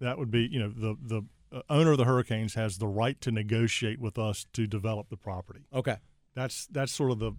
That 0.00 0.18
would 0.18 0.30
be, 0.30 0.48
you 0.50 0.58
know, 0.60 0.70
the 0.70 0.96
the 1.00 1.22
uh, 1.56 1.62
owner 1.68 1.92
of 1.92 1.98
the 1.98 2.04
Hurricanes 2.04 2.54
has 2.54 2.78
the 2.78 2.86
right 2.86 3.20
to 3.20 3.30
negotiate 3.30 4.00
with 4.00 4.18
us 4.18 4.46
to 4.54 4.66
develop 4.66 5.08
the 5.08 5.16
property. 5.16 5.66
Okay, 5.72 5.96
that's 6.34 6.66
that's 6.66 6.92
sort 6.92 7.10
of 7.10 7.18
the 7.18 7.32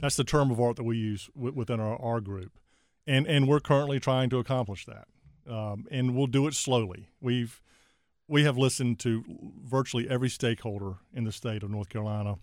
that's 0.00 0.16
the 0.16 0.24
term 0.24 0.50
of 0.50 0.60
art 0.60 0.76
that 0.76 0.84
we 0.84 0.96
use 0.96 1.30
within 1.34 1.80
our, 1.80 1.96
our 1.96 2.20
group, 2.20 2.52
and 3.06 3.26
and 3.26 3.48
we're 3.48 3.60
currently 3.60 4.00
trying 4.00 4.30
to 4.30 4.38
accomplish 4.38 4.86
that, 4.86 5.06
um, 5.52 5.86
and 5.90 6.14
we'll 6.14 6.26
do 6.26 6.46
it 6.46 6.54
slowly. 6.54 7.08
We've 7.20 7.60
we 8.28 8.44
have 8.44 8.56
listened 8.56 8.98
to 9.00 9.24
virtually 9.62 10.08
every 10.08 10.30
stakeholder 10.30 10.94
in 11.12 11.24
the 11.24 11.32
state 11.32 11.62
of 11.62 11.70
North 11.70 11.88
Carolina. 11.88 12.36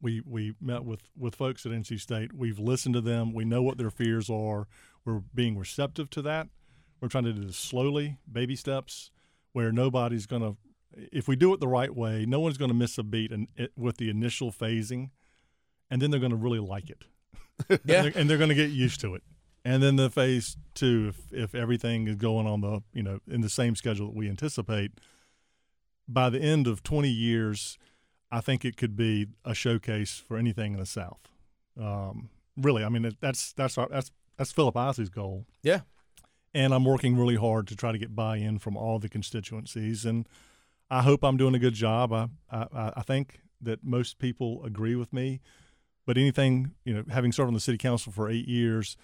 We 0.00 0.22
we 0.24 0.54
met 0.60 0.84
with 0.84 1.02
with 1.16 1.34
folks 1.34 1.64
at 1.64 1.72
NC 1.72 2.00
State. 2.00 2.32
We've 2.32 2.58
listened 2.58 2.94
to 2.94 3.00
them. 3.00 3.32
We 3.32 3.44
know 3.44 3.62
what 3.62 3.78
their 3.78 3.90
fears 3.90 4.28
are. 4.28 4.66
We're 5.04 5.22
being 5.34 5.56
receptive 5.56 6.10
to 6.10 6.22
that. 6.22 6.48
We're 7.00 7.08
trying 7.08 7.24
to 7.24 7.32
do 7.32 7.44
this 7.44 7.56
slowly, 7.56 8.18
baby 8.30 8.56
steps, 8.56 9.10
where 9.52 9.72
nobody's 9.72 10.26
going 10.26 10.42
to. 10.42 10.56
If 11.12 11.26
we 11.26 11.36
do 11.36 11.52
it 11.52 11.60
the 11.60 11.68
right 11.68 11.94
way, 11.94 12.24
no 12.24 12.40
one's 12.40 12.56
going 12.56 12.70
to 12.70 12.74
miss 12.74 12.98
a 12.98 13.02
beat 13.02 13.32
and 13.32 13.48
with 13.76 13.96
the 13.98 14.08
initial 14.10 14.52
phasing, 14.52 15.10
and 15.90 16.00
then 16.00 16.10
they're 16.10 16.20
going 16.20 16.30
to 16.30 16.36
really 16.36 16.60
like 16.60 16.90
it. 16.90 17.04
Yeah, 17.68 17.76
and 17.78 17.80
they're, 17.84 18.12
and 18.20 18.30
they're 18.30 18.38
going 18.38 18.48
to 18.48 18.54
get 18.54 18.70
used 18.70 19.00
to 19.02 19.14
it. 19.14 19.22
And 19.64 19.82
then 19.82 19.96
the 19.96 20.10
phase 20.10 20.56
two, 20.74 21.12
if 21.14 21.32
if 21.32 21.54
everything 21.54 22.06
is 22.06 22.16
going 22.16 22.46
on 22.46 22.60
the 22.60 22.82
you 22.92 23.02
know 23.02 23.20
in 23.28 23.40
the 23.40 23.48
same 23.48 23.74
schedule 23.74 24.08
that 24.08 24.16
we 24.16 24.28
anticipate, 24.28 24.92
by 26.06 26.28
the 26.28 26.40
end 26.40 26.66
of 26.66 26.82
20 26.82 27.08
years, 27.08 27.78
I 28.30 28.40
think 28.40 28.64
it 28.64 28.76
could 28.76 28.96
be 28.96 29.28
a 29.44 29.54
showcase 29.54 30.22
for 30.26 30.36
anything 30.36 30.74
in 30.74 30.80
the 30.80 30.86
South. 30.86 31.28
Um, 31.80 32.28
really, 32.56 32.84
I 32.84 32.88
mean 32.90 33.16
that's 33.20 33.52
that's 33.52 33.78
our, 33.78 33.88
that's 33.88 34.10
that's 34.36 34.52
Philip 34.52 34.76
Isley's 34.76 35.08
goal. 35.08 35.46
Yeah, 35.62 35.80
and 36.52 36.74
I'm 36.74 36.84
working 36.84 37.16
really 37.16 37.36
hard 37.36 37.66
to 37.68 37.76
try 37.76 37.90
to 37.90 37.98
get 37.98 38.14
buy-in 38.14 38.58
from 38.58 38.76
all 38.76 38.98
the 38.98 39.08
constituencies, 39.08 40.04
and 40.04 40.28
I 40.90 41.02
hope 41.02 41.24
I'm 41.24 41.38
doing 41.38 41.54
a 41.54 41.58
good 41.58 41.74
job. 41.74 42.12
I 42.12 42.28
I, 42.50 42.92
I 42.96 43.02
think 43.02 43.40
that 43.62 43.82
most 43.82 44.18
people 44.18 44.62
agree 44.62 44.94
with 44.94 45.10
me, 45.10 45.40
but 46.04 46.18
anything 46.18 46.72
you 46.84 46.92
know, 46.92 47.04
having 47.10 47.32
served 47.32 47.48
on 47.48 47.54
the 47.54 47.60
city 47.60 47.78
council 47.78 48.12
for 48.12 48.28
eight 48.28 48.46
years 48.46 48.98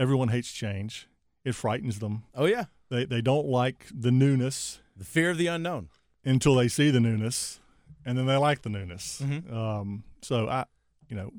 Everyone 0.00 0.28
hates 0.28 0.50
change. 0.50 1.06
It 1.44 1.54
frightens 1.54 2.00
them. 2.00 2.24
Oh 2.34 2.46
yeah. 2.46 2.64
They 2.88 3.04
they 3.04 3.20
don't 3.20 3.46
like 3.46 3.86
the 3.94 4.10
newness. 4.10 4.80
The 4.96 5.04
fear 5.04 5.30
of 5.30 5.38
the 5.38 5.46
unknown. 5.46 5.90
Until 6.24 6.54
they 6.54 6.68
see 6.68 6.90
the 6.90 7.00
newness, 7.00 7.60
and 8.04 8.18
then 8.18 8.26
they 8.26 8.36
like 8.36 8.62
the 8.62 8.68
newness. 8.68 9.22
Mm-hmm. 9.24 9.54
Um, 9.54 10.04
so 10.20 10.48
I, 10.48 10.64
you 11.08 11.16
know, 11.16 11.32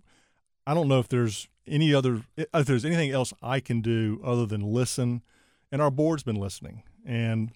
I 0.65 0.73
don't 0.73 0.87
know 0.87 0.99
if 0.99 1.07
there's 1.07 1.47
any 1.67 1.93
other 1.93 2.23
if 2.37 2.65
there's 2.65 2.85
anything 2.85 3.11
else 3.11 3.33
I 3.41 3.59
can 3.59 3.81
do 3.81 4.21
other 4.23 4.45
than 4.45 4.61
listen. 4.61 5.21
And 5.71 5.81
our 5.81 5.91
board's 5.91 6.23
been 6.23 6.35
listening 6.35 6.83
and 7.05 7.51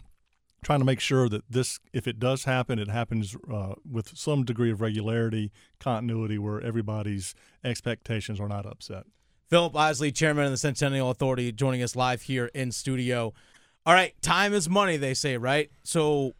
trying 0.63 0.79
to 0.79 0.85
make 0.85 0.99
sure 0.99 1.29
that 1.29 1.43
this, 1.49 1.79
if 1.93 2.07
it 2.07 2.17
does 2.17 2.45
happen, 2.45 2.79
it 2.79 2.87
happens 2.89 3.35
uh, 3.51 3.75
with 3.89 4.17
some 4.17 4.43
degree 4.43 4.71
of 4.71 4.81
regularity, 4.81 5.51
continuity, 5.79 6.39
where 6.39 6.59
everybody's 6.61 7.35
expectations 7.63 8.39
are 8.39 8.47
not 8.47 8.65
upset. 8.65 9.03
Philip 9.49 9.75
Isley, 9.75 10.11
chairman 10.11 10.45
of 10.45 10.51
the 10.51 10.57
Centennial 10.57 11.11
Authority, 11.11 11.51
joining 11.51 11.83
us 11.83 11.95
live 11.95 12.23
here 12.23 12.49
in 12.55 12.71
studio. 12.71 13.33
All 13.85 13.93
right, 13.93 14.19
time 14.21 14.53
is 14.53 14.67
money, 14.67 14.97
they 14.97 15.13
say, 15.13 15.37
right? 15.37 15.69
So, 15.83 16.33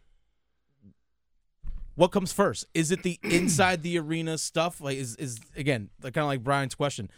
what 1.94 2.08
comes 2.08 2.32
first? 2.32 2.66
Is 2.74 2.90
it 2.90 3.04
the 3.04 3.18
inside 3.22 3.82
the 3.82 3.98
arena 3.98 4.38
stuff? 4.38 4.80
Like, 4.80 4.98
is 4.98 5.14
is 5.16 5.38
again 5.56 5.90
kind 6.02 6.18
of 6.18 6.26
like 6.26 6.42
Brian's 6.42 6.74
question? 6.74 7.08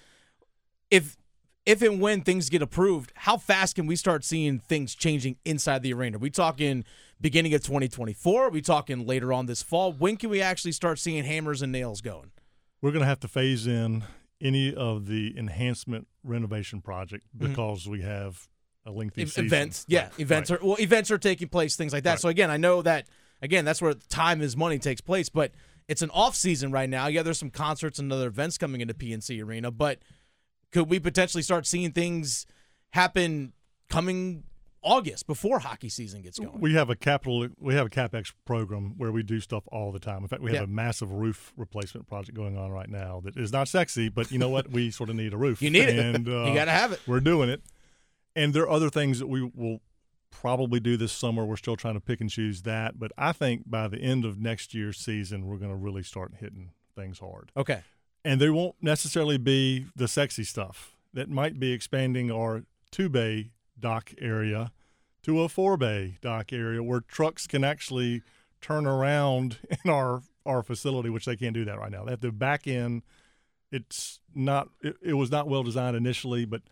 If 0.90 1.16
if 1.64 1.80
and 1.80 2.00
when 2.00 2.20
things 2.20 2.50
get 2.50 2.60
approved, 2.60 3.12
how 3.14 3.38
fast 3.38 3.74
can 3.74 3.86
we 3.86 3.96
start 3.96 4.24
seeing 4.24 4.58
things 4.58 4.94
changing 4.94 5.36
inside 5.44 5.82
the 5.82 5.94
arena? 5.94 6.16
Are 6.16 6.20
we 6.20 6.30
talking 6.30 6.84
beginning 7.20 7.54
of 7.54 7.62
2024? 7.62 8.46
Are 8.46 8.50
we 8.50 8.60
talking 8.60 9.06
later 9.06 9.32
on 9.32 9.46
this 9.46 9.62
fall? 9.62 9.92
When 9.92 10.16
can 10.16 10.28
we 10.28 10.40
actually 10.42 10.72
start 10.72 10.98
seeing 10.98 11.24
hammers 11.24 11.62
and 11.62 11.72
nails 11.72 12.00
going? 12.00 12.30
We're 12.80 12.92
going 12.92 13.02
to 13.02 13.08
have 13.08 13.20
to 13.20 13.28
phase 13.28 13.66
in 13.66 14.04
any 14.40 14.74
of 14.74 15.06
the 15.06 15.36
enhancement 15.36 16.06
renovation 16.22 16.80
project 16.80 17.26
mm-hmm. 17.36 17.48
because 17.48 17.82
mm-hmm. 17.82 17.92
we 17.92 18.02
have 18.02 18.48
a 18.86 18.90
lengthy 18.90 19.22
e- 19.22 19.30
events. 19.36 19.84
Yeah, 19.88 20.04
right. 20.04 20.20
events 20.20 20.50
right. 20.50 20.60
are 20.60 20.64
well, 20.64 20.76
events 20.80 21.10
are 21.10 21.18
taking 21.18 21.48
place, 21.48 21.76
things 21.76 21.92
like 21.92 22.04
that. 22.04 22.10
Right. 22.12 22.20
So 22.20 22.28
again, 22.28 22.50
I 22.50 22.56
know 22.56 22.82
that 22.82 23.06
again 23.42 23.64
that's 23.64 23.82
where 23.82 23.94
time 23.94 24.40
is 24.40 24.56
money 24.56 24.78
takes 24.78 25.00
place, 25.00 25.28
but 25.28 25.52
it's 25.88 26.02
an 26.02 26.10
off 26.10 26.34
season 26.34 26.70
right 26.70 26.88
now. 26.88 27.06
Yeah, 27.06 27.22
there's 27.22 27.38
some 27.38 27.50
concerts 27.50 27.98
and 27.98 28.12
other 28.12 28.28
events 28.28 28.58
coming 28.58 28.80
into 28.80 28.94
PNC 28.94 29.42
Arena, 29.42 29.70
but 29.70 29.98
could 30.70 30.90
we 30.90 30.98
potentially 30.98 31.42
start 31.42 31.66
seeing 31.66 31.92
things 31.92 32.46
happen 32.90 33.52
coming 33.88 34.44
August 34.88 35.26
before 35.26 35.58
hockey 35.58 35.90
season 35.90 36.22
gets 36.22 36.38
going. 36.38 36.60
We 36.60 36.72
have 36.72 36.88
a 36.88 36.96
capital 36.96 37.46
we 37.60 37.74
have 37.74 37.86
a 37.86 37.90
capex 37.90 38.32
program 38.46 38.94
where 38.96 39.12
we 39.12 39.22
do 39.22 39.38
stuff 39.38 39.64
all 39.68 39.92
the 39.92 39.98
time. 39.98 40.22
In 40.22 40.28
fact, 40.28 40.40
we 40.40 40.52
have 40.52 40.60
yeah. 40.60 40.64
a 40.64 40.66
massive 40.66 41.12
roof 41.12 41.52
replacement 41.58 42.08
project 42.08 42.34
going 42.34 42.56
on 42.56 42.70
right 42.70 42.88
now 42.88 43.20
that 43.24 43.36
is 43.36 43.52
not 43.52 43.68
sexy, 43.68 44.08
but 44.08 44.32
you 44.32 44.38
know 44.38 44.48
what? 44.48 44.70
we 44.70 44.90
sort 44.98 45.10
of 45.10 45.16
need 45.16 45.34
a 45.34 45.36
roof. 45.36 45.60
You 45.60 45.70
need 45.70 45.90
and, 45.90 46.26
it. 46.28 46.32
Uh, 46.32 46.44
you 46.46 46.54
got 46.54 46.64
to 46.64 46.70
have 46.70 46.92
it. 46.92 47.00
We're 47.06 47.20
doing 47.20 47.50
it. 47.50 47.62
And 48.34 48.54
there 48.54 48.62
are 48.62 48.70
other 48.70 48.88
things 48.88 49.18
that 49.18 49.26
we 49.26 49.42
will 49.42 49.80
probably 50.30 50.80
do 50.80 50.96
this 50.96 51.12
summer. 51.12 51.44
We're 51.44 51.56
still 51.56 51.76
trying 51.76 51.94
to 51.94 52.00
pick 52.00 52.20
and 52.20 52.30
choose 52.30 52.62
that, 52.62 52.98
but 52.98 53.12
I 53.18 53.32
think 53.32 53.64
by 53.66 53.88
the 53.88 53.98
end 53.98 54.24
of 54.24 54.40
next 54.40 54.72
year's 54.72 54.96
season, 54.96 55.46
we're 55.46 55.58
going 55.58 55.70
to 55.70 55.76
really 55.76 56.02
start 56.02 56.34
hitting 56.38 56.70
things 56.96 57.18
hard. 57.18 57.52
Okay. 57.56 57.82
And 58.24 58.40
there 58.40 58.52
won't 58.52 58.76
necessarily 58.80 59.38
be 59.38 59.86
the 59.94 60.08
sexy 60.08 60.44
stuff. 60.44 60.96
That 61.12 61.28
might 61.28 61.58
be 61.58 61.72
expanding 61.72 62.30
our 62.30 62.64
two 62.90 63.08
bay 63.08 63.50
dock 63.80 64.12
area 64.20 64.72
to 65.22 65.42
a 65.42 65.48
four 65.48 65.76
bay 65.76 66.18
dock 66.20 66.52
area 66.52 66.82
where 66.82 67.00
trucks 67.00 67.46
can 67.46 67.64
actually 67.64 68.22
turn 68.60 68.86
around 68.86 69.58
in 69.84 69.90
our 69.90 70.22
our 70.46 70.62
facility, 70.62 71.10
which 71.10 71.26
they 71.26 71.36
can't 71.36 71.54
do 71.54 71.64
that 71.66 71.78
right 71.78 71.92
now. 71.92 72.04
They 72.04 72.12
have 72.12 72.20
to 72.20 72.32
back 72.32 72.66
in. 72.66 73.02
It's 73.70 74.20
not. 74.34 74.68
It, 74.80 74.96
it 75.02 75.14
was 75.14 75.30
not 75.30 75.48
well 75.48 75.62
designed 75.62 75.96
initially, 75.96 76.44
but 76.44 76.62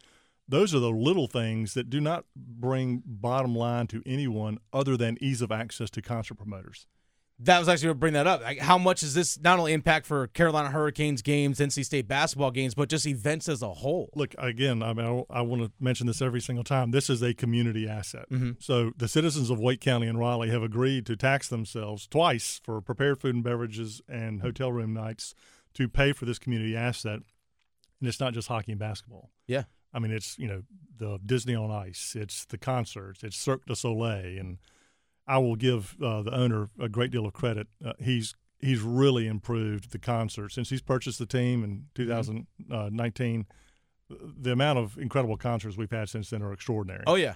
those 0.49 0.75
are 0.75 0.79
the 0.79 0.91
little 0.91 1.27
things 1.27 1.75
that 1.75 1.91
do 1.91 2.01
not 2.01 2.25
bring 2.35 3.03
bottom 3.05 3.55
line 3.55 3.87
to 3.89 4.03
anyone 4.07 4.59
other 4.73 4.97
than 4.97 5.19
ease 5.21 5.43
of 5.43 5.53
access 5.53 5.91
to 5.91 6.03
concert 6.03 6.37
promoters 6.37 6.87
that 7.41 7.59
was 7.59 7.69
actually 7.69 7.87
going 7.87 7.97
to 7.97 8.01
bring 8.01 8.13
that 8.15 8.27
up. 8.27 8.43
Like, 8.43 8.59
how 8.59 8.79
much 8.79 9.01
does 9.01 9.13
this 9.13 9.39
not 9.39 9.59
only 9.59 9.75
impact 9.75 10.07
for 10.07 10.27
Carolina 10.29 10.71
Hurricanes 10.71 11.21
games, 11.21 11.59
NC 11.59 11.85
State 11.85 12.09
basketball 12.09 12.51
games, 12.51 12.75
but 12.75 12.89
just 12.89 13.07
events 13.07 13.49
as 13.49 13.61
a 13.63 13.69
whole? 13.69 14.09
Look, 14.15 14.35
again, 14.39 14.83
I 14.83 14.95
mean, 14.95 15.27
I, 15.31 15.39
I 15.39 15.41
want 15.43 15.63
to 15.63 15.71
mention 15.79 16.07
this 16.07 16.23
every 16.23 16.41
single 16.41 16.65
time. 16.65 16.93
This 16.93 17.11
is 17.11 17.23
a 17.23 17.35
community 17.35 17.87
asset. 17.87 18.31
Mm-hmm. 18.31 18.53
So 18.59 18.93
the 18.97 19.09
citizens 19.09 19.51
of 19.51 19.61
Wake 19.61 19.81
County 19.83 20.07
and 20.07 20.19
Raleigh 20.19 20.51
have 20.51 20.63
agreed 20.63 21.05
to 21.07 21.17
tax 21.17 21.49
themselves 21.49 22.07
twice 22.07 22.61
for 22.65 22.81
prepared 22.81 23.21
food 23.21 23.35
and 23.35 23.45
beverages 23.45 24.01
and 24.09 24.41
hotel 24.41 24.73
room 24.73 24.95
nights 24.95 25.35
to 25.75 25.89
pay 25.89 26.13
for 26.13 26.25
this 26.25 26.39
community 26.39 26.75
asset. 26.75 27.21
And 28.01 28.09
it's 28.09 28.21
not 28.21 28.33
just 28.33 28.49
hockey 28.49 28.73
and 28.73 28.79
basketball. 28.79 29.31
Yeah. 29.47 29.65
I 29.93 29.99
mean, 29.99 30.13
it's 30.13 30.39
you 30.39 30.47
know 30.47 30.63
the 30.99 31.19
Disney 31.25 31.55
on 31.55 31.71
Ice, 31.71 32.15
it's 32.19 32.45
the 32.47 32.59
concerts, 32.59 33.23
it's 33.23 33.37
Cirque 33.37 33.65
du 33.67 33.75
Soleil, 33.75 34.39
and 34.39 34.59
I 35.27 35.39
will 35.39 35.57
give 35.57 35.97
uh, 36.03 36.23
the 36.23 36.35
owner 36.35 36.69
a 36.79 36.89
great 36.89 37.11
deal 37.11 37.27
of 37.27 37.33
credit. 37.33 37.67
Uh, 37.85 37.93
he's 37.99 38.35
he's 38.61 38.81
really 38.81 39.27
improved 39.27 39.91
the 39.91 39.99
concert 39.99 40.53
since 40.53 40.71
he's 40.71 40.83
purchased 40.83 41.19
the 41.19 41.27
team 41.27 41.65
in 41.65 41.87
2019. 41.95 43.47
The 44.09 44.53
amount 44.53 44.79
of 44.79 44.97
incredible 44.99 45.37
concerts 45.37 45.77
we've 45.77 45.91
had 45.91 46.09
since 46.09 46.31
then 46.31 46.43
are 46.43 46.53
extraordinary. 46.53 47.03
Oh 47.07 47.17
yeah, 47.17 47.35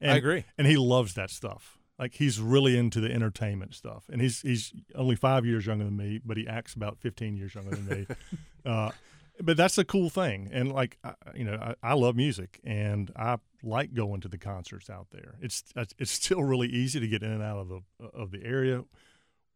and, 0.00 0.12
I 0.12 0.16
agree. 0.16 0.44
And 0.56 0.66
he 0.66 0.76
loves 0.76 1.14
that 1.14 1.30
stuff. 1.30 1.78
Like 1.98 2.14
he's 2.14 2.40
really 2.40 2.76
into 2.76 3.00
the 3.00 3.12
entertainment 3.12 3.74
stuff, 3.74 4.04
and 4.10 4.20
he's 4.20 4.40
he's 4.40 4.72
only 4.94 5.16
five 5.16 5.44
years 5.44 5.66
younger 5.66 5.84
than 5.84 5.96
me, 5.96 6.20
but 6.24 6.36
he 6.36 6.46
acts 6.46 6.74
about 6.74 6.98
15 6.98 7.36
years 7.36 7.54
younger 7.54 7.76
than 7.76 7.86
me. 7.86 8.06
uh, 8.64 8.90
but 9.42 9.56
that's 9.56 9.76
a 9.76 9.84
cool 9.84 10.08
thing, 10.08 10.48
and 10.52 10.72
like 10.72 10.98
you 11.34 11.44
know, 11.44 11.58
I, 11.60 11.90
I 11.90 11.94
love 11.94 12.16
music, 12.16 12.60
and 12.64 13.10
I 13.16 13.38
like 13.62 13.92
going 13.92 14.20
to 14.22 14.28
the 14.28 14.38
concerts 14.38 14.88
out 14.88 15.08
there. 15.10 15.34
It's 15.40 15.64
uh, 15.76 15.84
it's 15.98 16.12
still 16.12 16.42
really 16.42 16.68
easy 16.68 17.00
to 17.00 17.08
get 17.08 17.22
in 17.22 17.32
and 17.32 17.42
out 17.42 17.58
of 17.58 17.68
the 17.68 17.80
of 18.14 18.30
the 18.30 18.44
area 18.44 18.84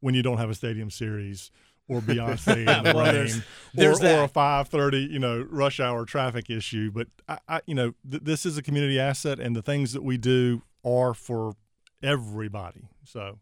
when 0.01 0.15
you 0.15 0.23
don't 0.23 0.39
have 0.39 0.51
a 0.51 0.55
stadium 0.55 0.91
series 0.91 1.51
or 1.89 2.01
Beyonce 2.01 2.59
in 2.59 2.65
the 2.85 2.93
well, 2.95 3.05
rain, 3.05 3.15
there's, 3.15 3.41
there's 3.75 4.03
or, 4.03 4.21
or, 4.21 4.25
a 4.25 4.29
five 4.29 4.69
thirty, 4.69 5.09
you 5.11 5.19
know, 5.19 5.47
rush 5.49 5.79
hour 5.81 6.05
traffic 6.05 6.51
issue. 6.51 6.91
But 6.91 7.09
I, 7.29 7.39
I 7.49 7.61
you 7.67 7.75
know, 7.75 7.95
th- 8.11 8.25
this 8.25 8.45
is 8.45 8.59
a 8.59 8.63
community 8.63 8.99
asset, 8.99 9.39
and 9.39 9.55
the 9.55 9.63
things 9.63 9.93
that 9.93 10.03
we 10.03 10.19
do 10.19 10.63
are 10.85 11.15
for 11.15 11.55
everybody. 12.03 12.89
So 13.05 13.39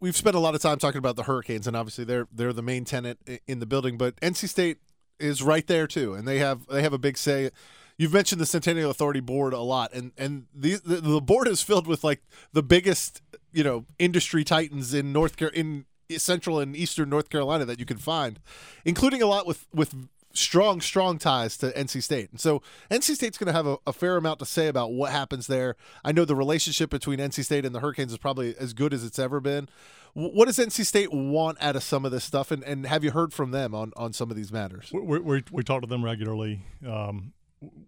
we've 0.00 0.16
spent 0.16 0.34
a 0.34 0.40
lot 0.40 0.54
of 0.54 0.62
time 0.62 0.78
talking 0.78 0.98
about 0.98 1.16
the 1.16 1.24
Hurricanes, 1.24 1.66
and 1.66 1.76
obviously 1.76 2.04
they're 2.04 2.26
they're 2.32 2.52
the 2.52 2.62
main 2.62 2.84
tenant 2.84 3.20
in 3.46 3.60
the 3.60 3.66
building. 3.66 3.96
But 3.96 4.16
NC 4.16 4.48
State 4.48 4.78
is 5.18 5.42
right 5.42 5.66
there 5.66 5.86
too, 5.86 6.14
and 6.14 6.26
they 6.26 6.38
have 6.38 6.66
they 6.66 6.82
have 6.82 6.92
a 6.92 6.98
big 6.98 7.16
say. 7.18 7.50
You've 7.96 8.12
mentioned 8.12 8.40
the 8.40 8.46
Centennial 8.46 8.90
Authority 8.90 9.20
board 9.20 9.52
a 9.52 9.60
lot, 9.60 9.92
and 9.92 10.12
and 10.18 10.46
the, 10.54 10.76
the 10.84 10.96
the 10.96 11.20
board 11.20 11.46
is 11.46 11.62
filled 11.62 11.86
with 11.86 12.02
like 12.02 12.22
the 12.52 12.62
biggest 12.62 13.22
you 13.52 13.62
know 13.62 13.86
industry 13.98 14.44
titans 14.44 14.92
in 14.92 15.12
North 15.12 15.36
Car- 15.36 15.48
in 15.48 15.86
central 16.10 16.58
and 16.58 16.76
eastern 16.76 17.08
North 17.08 17.30
Carolina 17.30 17.64
that 17.64 17.78
you 17.78 17.86
can 17.86 17.96
find, 17.96 18.40
including 18.84 19.22
a 19.22 19.26
lot 19.26 19.46
with 19.46 19.66
with 19.72 19.94
strong, 20.34 20.80
strong 20.80 21.18
ties 21.18 21.56
to 21.58 21.72
NC 21.72 22.02
State. 22.02 22.30
And 22.30 22.40
so 22.40 22.62
NC 22.90 23.14
State's 23.14 23.38
going 23.38 23.46
to 23.46 23.52
have 23.52 23.66
a, 23.66 23.78
a, 23.86 23.92
fair 23.92 24.16
amount 24.16 24.40
to 24.40 24.46
say 24.46 24.66
about 24.68 24.92
what 24.92 25.12
happens 25.12 25.46
there. 25.46 25.76
I 26.04 26.12
know 26.12 26.24
the 26.24 26.34
relationship 26.34 26.90
between 26.90 27.18
NC 27.18 27.44
State 27.44 27.64
and 27.64 27.74
the 27.74 27.80
Hurricanes 27.80 28.12
is 28.12 28.18
probably 28.18 28.56
as 28.58 28.72
good 28.72 28.92
as 28.92 29.04
it's 29.04 29.18
ever 29.18 29.40
been. 29.40 29.68
What 30.14 30.46
does 30.46 30.58
NC 30.58 30.86
State 30.86 31.12
want 31.12 31.58
out 31.60 31.74
of 31.74 31.82
some 31.82 32.04
of 32.04 32.12
this 32.12 32.22
stuff? 32.22 32.50
And, 32.50 32.62
and 32.62 32.86
have 32.86 33.02
you 33.02 33.10
heard 33.10 33.32
from 33.32 33.50
them 33.50 33.74
on, 33.74 33.92
on 33.96 34.12
some 34.12 34.30
of 34.30 34.36
these 34.36 34.52
matters? 34.52 34.90
We, 34.92 35.18
we, 35.18 35.42
we 35.50 35.62
talk 35.64 35.80
to 35.82 35.88
them 35.88 36.04
regularly. 36.04 36.62
Um, 36.86 37.32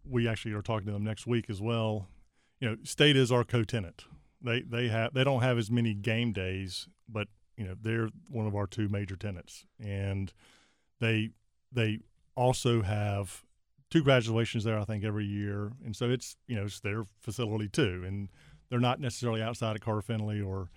we 0.08 0.26
actually 0.26 0.54
are 0.54 0.62
talking 0.62 0.86
to 0.86 0.92
them 0.92 1.04
next 1.04 1.26
week 1.26 1.48
as 1.48 1.60
well. 1.60 2.08
You 2.60 2.70
know, 2.70 2.76
State 2.84 3.16
is 3.16 3.30
our 3.30 3.44
co-tenant. 3.44 4.04
They 4.42 4.60
they 4.60 4.88
have 4.88 5.14
they 5.14 5.24
don't 5.24 5.42
have 5.42 5.58
as 5.58 5.70
many 5.70 5.94
game 5.94 6.32
days, 6.32 6.88
but 7.08 7.28
you 7.56 7.64
know 7.64 7.74
they're 7.80 8.10
one 8.30 8.46
of 8.46 8.54
our 8.54 8.66
two 8.66 8.88
major 8.88 9.16
tenants, 9.16 9.64
and 9.82 10.32
they 11.00 11.30
they 11.72 12.00
also 12.37 12.83
have 12.83 13.43
two 13.90 14.02
graduations 14.02 14.64
there, 14.64 14.78
I 14.78 14.85
think, 14.85 15.05
every 15.05 15.25
year, 15.25 15.73
and 15.85 15.95
so 15.95 16.11
it's 16.11 16.37
you 16.47 16.57
know 16.57 16.64
it's 16.64 16.81
their 16.81 17.05
facility 17.21 17.69
too, 17.69 18.05
and 18.07 18.28
they're 18.69 18.81
not 18.81 19.00
necessarily 19.00 19.43
outside 19.43 19.76
of 19.76 19.83
Carter 19.83 20.02
Finley 20.02 20.40
or, 20.40 20.71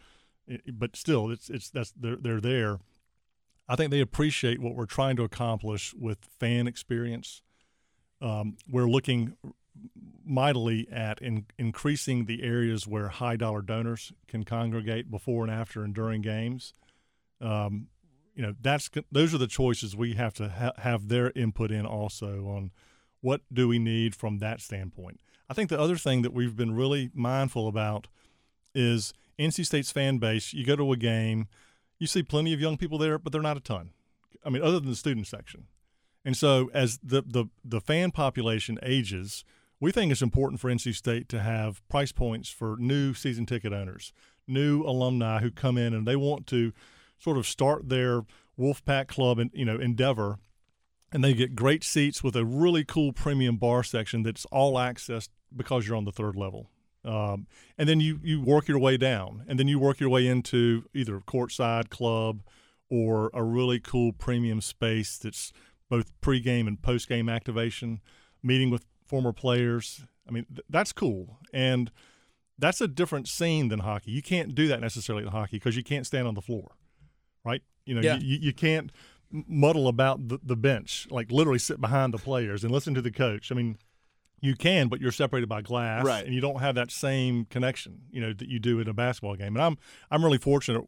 but 0.73 0.95
still, 0.95 1.29
it's 1.29 1.49
it's 1.49 1.69
that's 1.69 1.91
they're 1.91 2.17
they're 2.17 2.41
there. 2.41 2.79
I 3.67 3.75
think 3.75 3.91
they 3.91 3.99
appreciate 3.99 4.59
what 4.59 4.75
we're 4.75 4.87
trying 4.87 5.15
to 5.17 5.23
accomplish 5.23 5.93
with 5.93 6.17
fan 6.39 6.67
experience. 6.67 7.43
Um, 8.19 8.57
we're 8.67 8.89
looking 8.89 9.37
mightily 10.25 10.87
at 10.91 11.21
in, 11.21 11.45
increasing 11.57 12.25
the 12.25 12.43
areas 12.43 12.87
where 12.87 13.09
high 13.09 13.35
dollar 13.35 13.61
donors 13.61 14.11
can 14.27 14.43
congregate 14.43 15.09
before 15.09 15.43
and 15.43 15.51
after 15.51 15.83
and 15.83 15.93
during 15.93 16.21
games. 16.21 16.73
Um, 17.41 17.87
you 18.39 18.45
know 18.45 18.55
that's 18.61 18.89
those 19.11 19.33
are 19.33 19.37
the 19.37 19.47
choices 19.47 19.97
we 19.97 20.13
have 20.13 20.33
to 20.35 20.47
ha- 20.47 20.71
have 20.77 21.09
their 21.09 21.33
input 21.35 21.71
in 21.71 21.85
also 21.85 22.47
on 22.47 22.71
what 23.19 23.41
do 23.51 23.67
we 23.67 23.79
need 23.79 24.15
from 24.15 24.37
that 24.37 24.61
standpoint. 24.61 25.19
I 25.49 25.53
think 25.53 25.69
the 25.69 25.77
other 25.77 25.97
thing 25.97 26.21
that 26.21 26.31
we've 26.31 26.55
been 26.55 26.73
really 26.73 27.11
mindful 27.13 27.67
about 27.67 28.07
is 28.73 29.13
NC 29.37 29.65
State's 29.65 29.91
fan 29.91 30.19
base. 30.19 30.53
You 30.53 30.65
go 30.65 30.77
to 30.77 30.93
a 30.93 30.95
game, 30.95 31.49
you 31.97 32.07
see 32.07 32.23
plenty 32.23 32.53
of 32.53 32.61
young 32.61 32.77
people 32.77 32.97
there, 32.97 33.19
but 33.19 33.33
they're 33.33 33.41
not 33.41 33.57
a 33.57 33.59
ton. 33.59 33.89
I 34.45 34.49
mean, 34.49 34.61
other 34.61 34.79
than 34.79 34.89
the 34.89 34.95
student 34.95 35.27
section. 35.27 35.65
And 36.23 36.37
so, 36.37 36.71
as 36.73 36.97
the 37.03 37.21
the 37.23 37.47
the 37.65 37.81
fan 37.81 38.11
population 38.11 38.79
ages, 38.81 39.43
we 39.81 39.91
think 39.91 40.13
it's 40.13 40.21
important 40.21 40.61
for 40.61 40.71
NC 40.71 40.95
State 40.95 41.27
to 41.27 41.41
have 41.41 41.85
price 41.89 42.13
points 42.13 42.47
for 42.47 42.77
new 42.79 43.13
season 43.13 43.45
ticket 43.45 43.73
owners, 43.73 44.13
new 44.47 44.81
alumni 44.83 45.41
who 45.41 45.51
come 45.51 45.77
in 45.77 45.93
and 45.93 46.07
they 46.07 46.15
want 46.15 46.47
to 46.47 46.71
sort 47.19 47.37
of 47.37 47.45
start 47.45 47.89
their 47.89 48.23
Wolfpack 48.57 49.07
Club 49.07 49.39
and 49.39 49.51
you 49.53 49.65
know 49.65 49.77
endeavor, 49.77 50.39
and 51.11 51.23
they 51.23 51.33
get 51.33 51.55
great 51.55 51.83
seats 51.83 52.23
with 52.23 52.35
a 52.35 52.45
really 52.45 52.83
cool 52.83 53.13
premium 53.13 53.57
bar 53.57 53.83
section 53.83 54.23
that's 54.23 54.45
all 54.45 54.79
access 54.79 55.29
because 55.55 55.87
you're 55.87 55.97
on 55.97 56.05
the 56.05 56.11
third 56.11 56.35
level. 56.35 56.69
Um, 57.05 57.47
and 57.77 57.87
then 57.87 57.99
you 57.99 58.19
you 58.23 58.41
work 58.41 58.67
your 58.67 58.79
way 58.79 58.97
down, 58.97 59.45
and 59.47 59.57
then 59.57 59.67
you 59.67 59.79
work 59.79 59.99
your 59.99 60.09
way 60.09 60.27
into 60.27 60.85
either 60.93 61.19
courtside 61.19 61.89
club 61.89 62.41
or 62.89 63.29
a 63.33 63.43
really 63.43 63.79
cool 63.79 64.11
premium 64.11 64.61
space 64.61 65.17
that's 65.17 65.53
both 65.89 66.11
pregame 66.21 66.67
and 66.67 66.81
postgame 66.81 67.33
activation, 67.33 68.01
meeting 68.43 68.69
with 68.69 68.85
former 69.05 69.31
players. 69.31 70.05
I 70.27 70.31
mean, 70.31 70.45
th- 70.53 70.65
that's 70.69 70.91
cool, 70.91 71.39
and 71.53 71.91
that's 72.57 72.81
a 72.81 72.87
different 72.87 73.27
scene 73.27 73.69
than 73.69 73.79
hockey. 73.79 74.11
You 74.11 74.21
can't 74.21 74.53
do 74.53 74.67
that 74.67 74.81
necessarily 74.81 75.23
in 75.23 75.31
hockey 75.31 75.57
because 75.57 75.77
you 75.77 75.83
can't 75.83 76.05
stand 76.05 76.27
on 76.27 76.35
the 76.35 76.41
floor 76.41 76.75
right? 77.43 77.61
You 77.85 77.95
know, 77.95 78.01
yeah. 78.01 78.17
you, 78.17 78.37
you 78.41 78.53
can't 78.53 78.91
muddle 79.31 79.87
about 79.87 80.27
the, 80.27 80.39
the 80.43 80.55
bench, 80.55 81.07
like 81.09 81.31
literally 81.31 81.59
sit 81.59 81.79
behind 81.79 82.13
the 82.13 82.17
players 82.17 82.63
and 82.63 82.71
listen 82.71 82.93
to 82.95 83.01
the 83.01 83.11
coach. 83.11 83.51
I 83.51 83.55
mean, 83.55 83.77
you 84.41 84.55
can, 84.55 84.87
but 84.87 85.01
you're 85.01 85.11
separated 85.11 85.49
by 85.49 85.61
glass, 85.61 86.05
right. 86.05 86.25
and 86.25 86.33
you 86.33 86.41
don't 86.41 86.59
have 86.59 86.75
that 86.75 86.91
same 86.91 87.45
connection, 87.45 88.01
you 88.11 88.21
know, 88.21 88.33
that 88.33 88.47
you 88.47 88.59
do 88.59 88.79
in 88.79 88.87
a 88.87 88.93
basketball 88.93 89.35
game. 89.35 89.55
And 89.55 89.61
I'm 89.61 89.77
I'm 90.09 90.23
really 90.23 90.37
fortunate. 90.37 90.85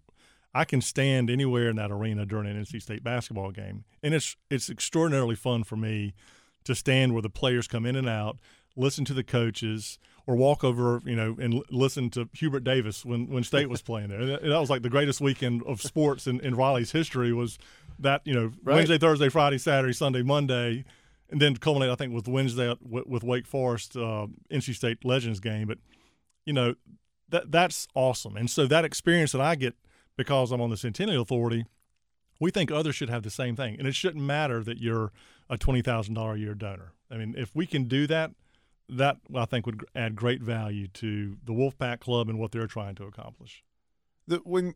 I 0.53 0.65
can 0.65 0.81
stand 0.81 1.29
anywhere 1.29 1.69
in 1.69 1.77
that 1.77 1.91
arena 1.91 2.25
during 2.25 2.49
an 2.49 2.61
NC 2.61 2.81
State 2.81 3.03
basketball 3.03 3.51
game, 3.51 3.83
and 4.01 4.13
it's 4.13 4.35
it's 4.49 4.69
extraordinarily 4.69 5.35
fun 5.35 5.63
for 5.63 5.75
me 5.75 6.13
to 6.63 6.75
stand 6.75 7.13
where 7.13 7.21
the 7.21 7.29
players 7.29 7.67
come 7.67 7.85
in 7.85 7.95
and 7.95 8.07
out, 8.07 8.39
listen 8.75 9.03
to 9.05 9.13
the 9.13 9.23
coaches, 9.23 9.97
or 10.27 10.35
walk 10.35 10.63
over, 10.63 11.01
you 11.05 11.15
know, 11.15 11.35
and 11.39 11.55
l- 11.55 11.63
listen 11.69 12.09
to 12.11 12.29
Hubert 12.33 12.63
Davis 12.63 13.03
when, 13.05 13.27
when 13.27 13.43
State 13.43 13.69
was 13.69 13.81
playing 13.81 14.09
there. 14.09 14.25
That, 14.25 14.43
that 14.43 14.59
was 14.59 14.69
like 14.69 14.81
the 14.81 14.89
greatest 14.89 15.21
weekend 15.21 15.63
of 15.63 15.81
sports 15.81 16.27
in, 16.27 16.39
in 16.41 16.55
Raleigh's 16.55 16.91
history 16.91 17.33
was 17.33 17.57
that, 17.99 18.21
you 18.25 18.33
know, 18.33 18.51
right. 18.63 18.75
Wednesday, 18.75 18.97
Thursday, 18.97 19.29
Friday, 19.29 19.57
Saturday, 19.57 19.93
Sunday, 19.93 20.21
Monday, 20.21 20.85
and 21.29 21.41
then 21.41 21.55
culminate, 21.57 21.89
I 21.89 21.95
think, 21.95 22.13
with 22.13 22.27
Wednesday 22.27 22.75
with, 22.81 23.07
with 23.07 23.23
Wake 23.23 23.47
Forest, 23.47 23.95
uh, 23.95 24.27
NC 24.51 24.75
State 24.75 25.03
Legends 25.05 25.39
game. 25.39 25.67
But, 25.67 25.79
you 26.45 26.53
know, 26.53 26.75
that 27.29 27.51
that's 27.51 27.87
awesome. 27.95 28.35
And 28.35 28.49
so 28.49 28.67
that 28.67 28.85
experience 28.85 29.31
that 29.31 29.41
I 29.41 29.55
get 29.55 29.75
because 30.17 30.51
I'm 30.51 30.61
on 30.61 30.69
the 30.69 30.77
Centennial 30.77 31.21
Authority, 31.21 31.65
we 32.39 32.51
think 32.51 32.69
others 32.69 32.95
should 32.95 33.09
have 33.09 33.23
the 33.23 33.29
same 33.29 33.55
thing. 33.55 33.77
And 33.79 33.87
it 33.87 33.95
shouldn't 33.95 34.23
matter 34.23 34.63
that 34.63 34.79
you're 34.79 35.11
a 35.49 35.57
$20,000 35.57 36.33
a 36.33 36.39
year 36.39 36.53
donor. 36.53 36.93
I 37.09 37.17
mean, 37.17 37.35
if 37.37 37.55
we 37.55 37.65
can 37.65 37.85
do 37.85 38.05
that– 38.07 38.31
that 38.91 39.17
I 39.33 39.45
think 39.45 39.65
would 39.65 39.85
add 39.95 40.15
great 40.15 40.41
value 40.41 40.87
to 40.89 41.37
the 41.43 41.53
Wolfpack 41.53 42.01
Club 42.01 42.29
and 42.29 42.37
what 42.37 42.51
they're 42.51 42.67
trying 42.67 42.95
to 42.95 43.05
accomplish. 43.05 43.63
The, 44.27 44.37
when 44.43 44.75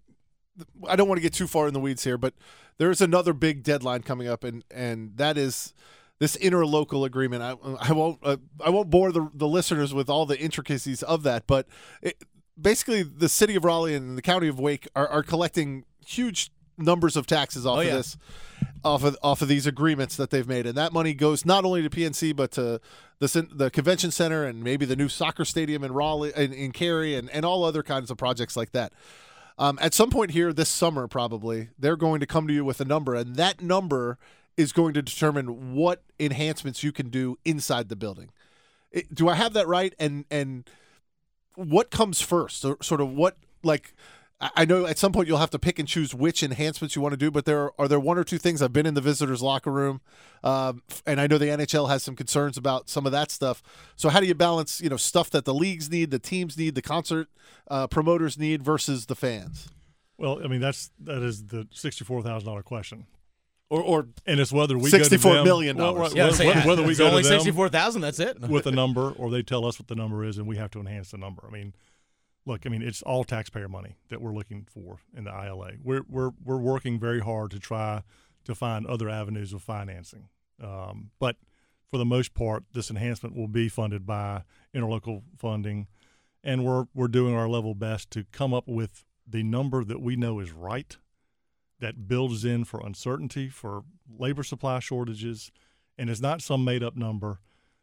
I 0.88 0.96
don't 0.96 1.08
want 1.08 1.18
to 1.18 1.22
get 1.22 1.34
too 1.34 1.48
far 1.48 1.68
in 1.68 1.74
the 1.74 1.80
weeds 1.80 2.04
here, 2.04 2.18
but 2.18 2.34
there 2.78 2.90
is 2.90 3.02
another 3.02 3.34
big 3.34 3.64
deadline 3.64 4.02
coming 4.04 4.28
up, 4.28 4.44
and 4.44 4.64
and 4.72 5.18
that 5.18 5.38
is 5.38 5.74
this 6.20 6.38
interlocal 6.38 7.06
agreement. 7.06 7.44
I, 7.44 7.56
I 7.90 7.92
won't 7.92 8.20
uh, 8.24 8.38
I 8.64 8.70
won't 8.70 8.90
bore 8.90 9.12
the 9.12 9.30
the 9.34 9.48
listeners 9.48 9.94
with 9.94 10.10
all 10.10 10.26
the 10.26 10.40
intricacies 10.40 11.04
of 11.04 11.24
that, 11.24 11.46
but 11.46 11.68
it, 12.02 12.24
basically 12.60 13.04
the 13.04 13.30
city 13.30 13.56
of 13.56 13.66
Raleigh 13.66 13.96
and 13.96 14.18
the 14.18 14.22
county 14.22 14.48
of 14.48 14.60
Wake 14.60 14.88
are, 14.96 15.08
are 15.08 15.24
collecting 15.24 15.84
huge 16.06 16.52
numbers 16.78 17.16
of 17.16 17.26
taxes 17.28 17.66
off 17.66 17.78
oh, 17.78 17.82
of 17.82 17.88
yeah. 17.88 17.96
this 17.96 18.18
off 18.86 19.04
of 19.04 19.18
off 19.24 19.42
of 19.42 19.48
these 19.48 19.66
agreements 19.66 20.16
that 20.16 20.30
they've 20.30 20.48
made, 20.48 20.66
and 20.68 20.78
that 20.78 20.94
money 20.94 21.14
goes 21.14 21.46
not 21.46 21.66
only 21.66 21.82
to 21.82 21.90
PNC 21.90 22.36
but 22.36 22.52
to 22.52 22.80
the 23.20 23.48
the 23.52 23.72
convention 23.72 24.12
center 24.12 24.46
and 24.46 24.64
maybe 24.64 24.86
the 24.86 24.96
new 24.96 25.10
soccer 25.10 25.44
stadium 25.44 25.84
in 25.84 25.92
Raleigh 25.92 26.32
in, 26.36 26.54
in 26.54 26.72
Cary 26.72 27.16
and 27.16 27.30
and 27.32 27.44
all 27.44 27.64
other 27.64 27.84
kinds 27.84 28.12
of 28.12 28.18
projects 28.18 28.56
like 28.56 28.72
that. 28.72 28.94
Um, 29.58 29.80
at 29.82 29.94
some 29.94 30.10
point 30.10 30.32
here 30.32 30.54
this 30.54 30.70
summer, 30.70 31.08
probably 31.08 31.70
they're 31.80 31.96
going 31.96 32.20
to 32.20 32.28
come 32.28 32.48
to 32.48 32.54
you 32.54 32.64
with 32.64 32.80
a 32.80 32.86
number, 32.86 33.16
and 33.16 33.36
that 33.38 33.62
number 33.62 34.18
is 34.56 34.72
going 34.72 34.94
to 34.94 35.02
determine 35.02 35.74
what 35.74 36.04
enhancements 36.20 36.84
you 36.84 36.92
can 36.92 37.10
do 37.10 37.38
inside 37.44 37.90
the 37.90 37.96
building. 37.96 38.30
It, 38.92 39.14
do 39.14 39.28
I 39.28 39.36
have 39.36 39.54
that 39.54 39.68
right? 39.68 39.94
And 40.00 40.26
and 40.30 40.70
what 41.56 41.90
comes 41.90 42.22
first? 42.22 42.64
Or 42.64 42.78
sort 42.82 43.02
of 43.02 43.12
what 43.12 43.38
like 43.64 43.94
I 44.42 44.66
know 44.66 44.86
at 44.86 44.98
some 44.98 45.14
point 45.14 45.30
you'll 45.30 45.38
have 45.38 45.52
to 45.52 45.60
pick 45.60 45.80
and 45.80 45.88
choose 45.88 46.14
which 46.14 46.44
enhancements 46.44 46.96
you 46.96 47.02
want 47.02 47.14
to 47.14 47.18
do, 47.18 47.32
but 47.32 47.46
there 47.46 47.64
are, 47.64 47.74
are 47.80 47.88
there 47.88 48.00
one 48.00 48.18
or 48.18 48.26
two 48.26 48.38
things. 48.38 48.62
I've 48.62 48.74
been 48.74 48.86
in 48.86 48.94
the 48.94 49.02
visitors' 49.02 49.42
locker 49.42 49.72
room, 49.72 50.02
um, 50.44 50.84
and 51.06 51.22
I 51.22 51.28
know 51.28 51.38
the 51.38 51.46
NHL 51.46 51.90
has 51.90 52.04
some 52.04 52.18
concerns 52.18 52.58
about 52.58 52.90
some 52.90 53.06
of 53.06 53.14
that 53.14 53.32
stuff. 53.32 53.64
So 53.96 54.10
how 54.10 54.20
do 54.20 54.26
you 54.26 54.36
balance, 54.36 54.82
you 54.82 54.90
know, 54.90 54.98
stuff 54.98 55.30
that 55.30 55.46
the 55.46 55.54
leagues 55.54 55.90
need, 55.90 56.12
the 56.12 56.20
teams 56.20 56.58
need, 56.58 56.76
the 56.76 56.82
concert 56.82 57.30
uh, 57.70 57.88
promoters 57.88 58.38
need 58.38 58.62
versus 58.62 59.06
the 59.06 59.16
fans? 59.16 59.70
Well, 60.18 60.42
I 60.44 60.48
mean 60.48 60.62
that's 60.62 60.92
that 61.02 61.22
is 61.24 61.48
the 61.48 61.68
sixty-four 61.72 62.22
thousand 62.22 62.48
dollar 62.48 62.64
question. 62.64 63.06
Or, 63.70 63.82
or 63.82 64.08
and 64.26 64.40
it's 64.40 64.52
whether 64.52 64.78
we 64.78 64.90
sixty-four 64.90 65.32
go 65.32 65.34
to 65.34 65.38
them, 65.40 65.46
million 65.46 65.78
dollars. 65.78 66.14
Well, 66.14 66.16
yeah, 66.16 66.26
whether, 66.26 66.46
whether, 66.46 66.68
whether 66.68 66.84
we 66.84 66.96
go 66.96 67.08
only 67.08 67.24
sixty-four 67.24 67.70
thousand. 67.70 68.02
That's 68.02 68.20
it. 68.20 68.40
with 68.42 68.68
a 68.68 68.72
number, 68.84 69.12
or 69.12 69.30
they 69.30 69.44
tell 69.44 69.66
us 69.66 69.80
what 69.80 69.88
the 69.88 69.96
number 69.96 70.24
is, 70.24 70.38
and 70.38 70.48
we 70.48 70.58
have 70.58 70.72
to 70.72 70.80
enhance 70.80 71.12
the 71.12 71.18
number. 71.18 71.44
I 71.48 71.52
mean, 71.52 71.74
look, 72.46 72.66
I 72.66 72.70
mean, 72.70 72.82
it's 72.82 73.02
all 73.02 73.24
taxpayer 73.24 73.68
money 73.68 73.98
that 74.10 74.22
we're 74.22 74.34
looking 74.34 74.68
for 74.72 75.00
in 75.16 75.24
the 75.26 75.32
ILA. 75.32 75.72
We're 75.84 76.04
we're 76.08 76.32
we're 76.44 76.58
working 76.58 77.00
very 77.00 77.20
hard 77.20 77.52
to 77.52 77.60
try 77.60 78.04
to 78.46 78.56
find 78.56 78.86
other 78.86 79.10
avenues 79.10 79.54
of 79.54 79.62
financing, 79.62 80.30
um, 80.62 81.12
but 81.20 81.38
for 81.90 81.98
the 81.98 82.06
most 82.06 82.34
part, 82.34 82.64
this 82.74 82.90
enhancement 82.90 83.36
will 83.36 83.48
be 83.48 83.70
funded 83.70 84.06
by 84.06 84.44
interlocal 84.76 85.24
funding, 85.38 85.88
and 86.44 86.64
we're 86.64 86.86
we're 86.94 87.08
doing 87.08 87.36
our 87.36 87.48
level 87.48 87.74
best 87.74 88.12
to 88.12 88.26
come 88.32 88.54
up 88.54 88.68
with 88.68 89.04
the 89.28 89.44
number 89.44 89.84
that 89.84 90.02
we 90.02 90.16
know 90.16 90.40
is 90.40 90.52
right, 90.52 90.98
that 91.80 92.08
builds 92.08 92.46
in 92.46 92.64
for 92.64 92.86
uncertainty, 92.86 93.50
for 93.50 93.84
labor 94.20 94.44
supply 94.44 94.80
shortages, 94.80 95.52
and 95.98 96.10
is 96.10 96.22
not 96.22 96.42
some 96.42 96.64
made 96.64 96.84
up 96.84 96.96
number 96.96 97.40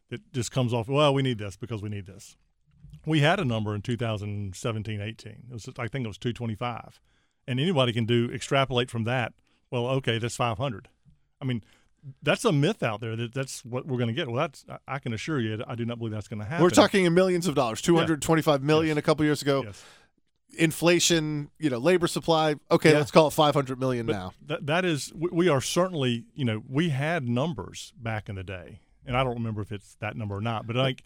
that 0.09 0.31
just 0.31 0.51
comes 0.51 0.73
off. 0.73 0.87
Well, 0.87 1.13
we 1.13 1.21
need 1.21 1.37
this 1.37 1.57
because 1.57 1.81
we 1.81 1.89
need 1.89 2.05
this 2.05 2.37
we 3.05 3.19
had 3.19 3.39
a 3.39 3.45
number 3.45 3.75
in 3.75 3.81
2017 3.81 5.01
18 5.01 5.31
it 5.31 5.53
was 5.53 5.69
i 5.77 5.87
think 5.87 6.05
it 6.05 6.07
was 6.07 6.17
225 6.17 6.99
and 7.47 7.59
anybody 7.59 7.93
can 7.93 8.05
do 8.05 8.29
extrapolate 8.33 8.89
from 8.89 9.03
that 9.03 9.33
well 9.71 9.87
okay 9.87 10.17
that's 10.17 10.35
500 10.35 10.89
i 11.41 11.45
mean 11.45 11.63
that's 12.21 12.43
a 12.43 12.51
myth 12.51 12.83
out 12.83 12.99
there 12.99 13.15
that 13.15 13.33
that's 13.33 13.63
what 13.63 13.85
we're 13.87 13.97
going 13.97 14.07
to 14.07 14.13
get 14.13 14.27
well 14.27 14.37
that's 14.37 14.65
i 14.87 14.99
can 14.99 15.13
assure 15.13 15.39
you 15.39 15.63
i 15.67 15.75
do 15.75 15.85
not 15.85 15.97
believe 15.97 16.13
that's 16.13 16.27
going 16.27 16.39
to 16.39 16.45
happen 16.45 16.63
we're 16.63 16.69
talking 16.69 17.05
in 17.05 17.13
millions 17.13 17.47
of 17.47 17.55
dollars 17.55 17.81
225 17.81 18.61
yeah. 18.61 18.65
million 18.65 18.95
yes. 18.95 18.97
a 18.97 19.01
couple 19.01 19.25
years 19.25 19.41
ago 19.41 19.63
yes. 19.65 19.83
inflation, 20.57 21.49
you 21.59 21.69
know, 21.69 21.77
labor 21.77 22.07
supply. 22.07 22.55
Okay, 22.71 22.91
Yeah. 22.91 22.99
let's 22.99 23.11
call 23.11 23.27
it 23.27 23.31
500 23.31 23.79
million 23.79 24.05
But 24.05 24.13
now. 24.13 24.33
That, 24.45 24.65
that 24.67 24.85
is, 24.85 25.11
we 25.15 25.49
are 25.49 25.61
certainly, 25.61 26.25
you 26.35 26.45
know, 26.45 26.63
we 26.69 26.89
had 26.89 27.27
numbers 27.27 27.93
back 27.97 28.29
in 28.29 28.35
the 28.35 28.43
day, 28.43 28.79
and 29.05 29.17
I 29.17 29.23
don't 29.23 29.35
remember 29.35 29.61
if 29.61 29.71
it's 29.71 29.95
that 29.95 30.15
number 30.15 30.35
or 30.35 30.41
not, 30.41 30.67
but 30.67 30.75
like 30.75 31.03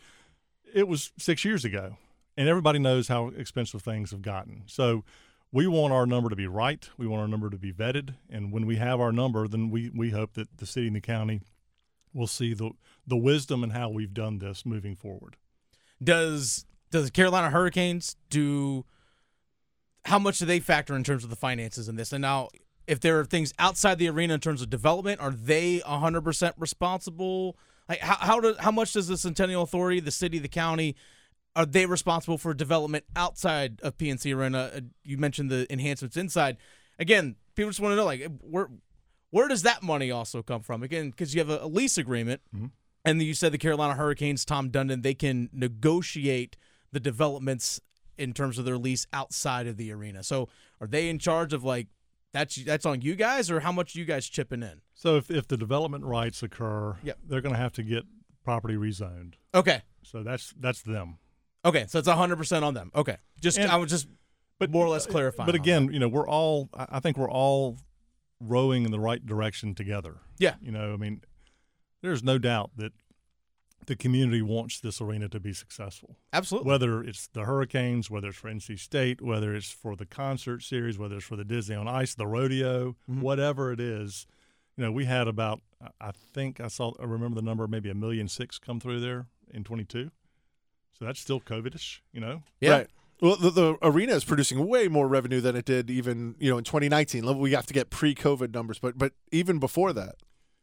it 0.73 0.87
was 0.87 1.11
six 1.17 1.43
years 1.45 1.65
ago, 1.65 1.97
and 2.35 2.47
everybody 2.47 2.79
knows 2.79 3.07
how 3.07 3.29
expensive 3.29 3.81
things 3.81 4.11
have 4.11 4.21
gotten. 4.21 4.63
So 4.65 5.03
we 5.51 5.67
want 5.67 5.93
our 5.93 6.05
number 6.05 6.29
to 6.29 6.35
be 6.35 6.47
right. 6.47 6.87
We 6.97 7.07
want 7.07 7.21
our 7.21 7.27
number 7.27 7.49
to 7.49 7.57
be 7.57 7.71
vetted, 7.71 8.15
and 8.29 8.51
when 8.51 8.65
we 8.65 8.75
have 8.77 8.99
our 8.99 9.11
number, 9.11 9.47
then 9.47 9.69
we 9.69 9.89
we 9.89 10.11
hope 10.11 10.33
that 10.33 10.57
the 10.57 10.65
city 10.65 10.87
and 10.87 10.95
the 10.95 11.01
county 11.01 11.41
will 12.13 12.27
see 12.27 12.53
the 12.53 12.71
the 13.05 13.17
wisdom 13.17 13.63
in 13.63 13.71
how 13.71 13.89
we've 13.89 14.13
done 14.13 14.39
this 14.39 14.65
moving 14.65 14.95
forward. 14.95 15.37
Does 16.03 16.65
does 16.91 17.09
Carolina 17.09 17.49
Hurricanes 17.49 18.15
do? 18.29 18.85
How 20.05 20.19
much 20.19 20.39
do 20.39 20.45
they 20.45 20.59
factor 20.59 20.95
in 20.95 21.03
terms 21.03 21.23
of 21.23 21.29
the 21.29 21.35
finances 21.35 21.89
in 21.89 21.95
this? 21.95 22.13
And 22.13 22.21
now, 22.21 22.49
if 22.85 22.99
there 22.99 23.19
are 23.19 23.25
things 23.25 23.53
outside 23.59 23.97
the 23.99 24.09
arena 24.09 24.35
in 24.35 24.39
terms 24.39 24.61
of 24.61 24.69
development, 24.69 25.19
are 25.19 25.31
they 25.31 25.79
100% 25.79 26.53
responsible? 26.57 27.57
Like 27.89 27.99
how 27.99 28.15
how 28.15 28.39
do, 28.39 28.55
how 28.59 28.71
much 28.71 28.93
does 28.93 29.07
the 29.07 29.17
Centennial 29.17 29.63
Authority, 29.63 29.99
the 29.99 30.11
city, 30.11 30.39
the 30.39 30.47
county, 30.47 30.95
are 31.55 31.65
they 31.65 31.85
responsible 31.85 32.37
for 32.37 32.53
development 32.53 33.05
outside 33.15 33.79
of 33.81 33.97
PNC 33.97 34.35
Arena? 34.35 34.71
Uh, 34.75 34.79
You 35.03 35.17
mentioned 35.17 35.49
the 35.49 35.71
enhancements 35.71 36.17
inside. 36.17 36.57
Again, 36.99 37.35
people 37.55 37.69
just 37.69 37.79
want 37.79 37.93
to 37.93 37.95
know 37.95 38.05
like 38.05 38.25
where 38.41 38.69
where 39.29 39.47
does 39.47 39.63
that 39.63 39.83
money 39.83 40.09
also 40.11 40.41
come 40.41 40.61
from? 40.61 40.83
Again, 40.83 41.09
because 41.11 41.33
you 41.33 41.39
have 41.41 41.49
a, 41.49 41.63
a 41.63 41.67
lease 41.67 41.97
agreement, 41.97 42.41
Mhm. 42.55 42.71
and 43.03 43.21
you 43.21 43.33
said 43.33 43.51
the 43.51 43.57
Carolina 43.57 43.95
Hurricanes, 43.95 44.45
Tom 44.45 44.69
Dundon, 44.69 45.03
they 45.03 45.13
can 45.13 45.49
negotiate 45.51 46.55
the 46.91 46.99
developments 46.99 47.81
in 48.17 48.33
terms 48.33 48.57
of 48.57 48.65
their 48.65 48.77
lease 48.77 49.05
outside 49.13 49.67
of 49.67 49.77
the 49.77 49.91
arena. 49.91 50.23
So 50.23 50.49
are 50.81 50.87
they 50.87 51.07
in 51.09 51.19
charge 51.19 51.53
of 51.53 51.63
like 51.63 51.87
that's 52.37 52.55
that's 52.63 52.85
on 52.85 53.01
you 53.01 53.15
guys, 53.15 53.49
or 53.51 53.59
how 53.61 53.71
much 53.71 53.95
are 53.95 53.99
you 53.99 54.05
guys 54.05 54.27
chipping 54.27 54.63
in? 54.63 54.81
So 54.93 55.17
if 55.17 55.29
if 55.31 55.47
the 55.47 55.57
development 55.57 56.05
rights 56.05 56.41
occur, 56.43 56.97
Yep. 57.03 57.17
they're 57.27 57.41
going 57.41 57.53
to 57.55 57.59
have 57.59 57.73
to 57.73 57.83
get 57.83 58.03
property 58.43 58.75
rezoned. 58.75 59.33
Okay. 59.53 59.81
So 60.03 60.23
that's 60.23 60.53
that's 60.59 60.81
them. 60.81 61.17
Okay, 61.65 61.85
so 61.89 61.99
it's 61.99 62.07
100% 62.07 62.63
on 62.63 62.73
them. 62.73 62.91
Okay. 62.95 63.17
Just 63.41 63.57
And- 63.59 63.69
I 63.71 63.75
was 63.75 63.89
just 63.89 64.07
but 64.59 64.71
more 64.71 64.85
or 64.85 64.89
less 64.89 65.05
clarifying. 65.05 65.45
But 65.45 65.55
again, 65.55 65.91
you 65.91 65.99
know, 65.99 66.07
we're 66.07 66.27
all. 66.27 66.69
I 66.73 66.87
I 66.91 66.99
think 66.99 67.17
we're 67.17 67.29
all 67.29 67.77
rowing 68.39 68.85
in 68.85 68.91
the 68.91 68.99
right 68.99 69.23
direction 69.25 69.75
together. 69.75 70.17
Yeah. 70.39 70.55
You 70.61 70.71
know, 70.71 70.93
I 70.93 70.97
mean, 70.97 71.21
there's 72.01 72.23
no 72.23 72.37
doubt 72.37 72.71
that 72.77 72.93
the 73.85 73.95
community 73.95 74.41
wants 74.41 74.79
this 74.79 74.99
arena 74.99 75.29
to 75.29 75.39
be 75.39 75.53
successful. 75.53 76.17
absolutely. 76.33 76.67
Whether 76.69 77.01
it's 77.03 77.27
the 77.27 77.45
Hurricanes, 77.45 78.09
whether 78.09 78.29
it's 78.29 78.37
for 78.37 78.49
NC 78.49 78.77
State, 78.79 79.21
whether 79.21 79.55
it's 79.55 79.71
for 79.71 79.95
the 79.95 80.05
concert 80.05 80.61
series, 80.63 80.97
whether 80.97 81.15
it's 81.17 81.25
for 81.25 81.35
the 81.37 81.45
Disney 81.45 81.75
on 81.75 81.87
Ice, 81.87 82.15
the 82.15 82.27
rodeo, 82.27 82.95
Mhm. 83.09 83.21
whatever 83.21 83.71
it 83.71 83.79
is. 83.79 84.25
You 84.75 84.83
know, 84.83 84.91
we 84.91 85.05
had 85.05 85.27
about. 85.27 85.61
I- 85.81 86.07
I 86.09 86.11
think 86.11 86.59
I 86.59 86.67
saw. 86.67 86.93
I 86.99 87.05
remember 87.05 87.35
the 87.35 87.41
number, 87.45 87.67
maybe 87.67 87.89
a 87.89 87.95
million 87.95 88.27
six 88.27 88.59
come 88.59 88.79
through 88.79 88.99
there 88.99 89.27
in 89.51 89.63
22. 89.63 90.11
So 90.97 91.05
that's 91.05 91.19
still 91.19 91.39
COVIDish. 91.39 92.01
You 92.11 92.19
know. 92.21 92.43
yeah. 92.59 92.71
Right. 92.71 92.87
Well, 93.21 93.35
the, 93.35 93.49
the 93.49 93.77
arena 93.81 94.13
is 94.13 94.23
producing 94.23 94.67
way 94.67 94.87
more 94.87 95.07
revenue 95.07 95.41
than 95.41 95.55
it 95.55 95.65
did 95.65 95.89
even 95.89 96.35
you 96.39 96.49
know 96.51 96.57
in 96.59 96.63
2019. 96.63 97.37
We 97.39 97.51
have 97.53 97.65
to 97.67 97.73
get 97.73 97.89
pre-COVID 97.89 98.53
numbers, 98.53 98.77
but 98.79 98.97
but 98.97 99.13
even 99.31 99.57
before 99.59 99.93
that, 99.93 100.15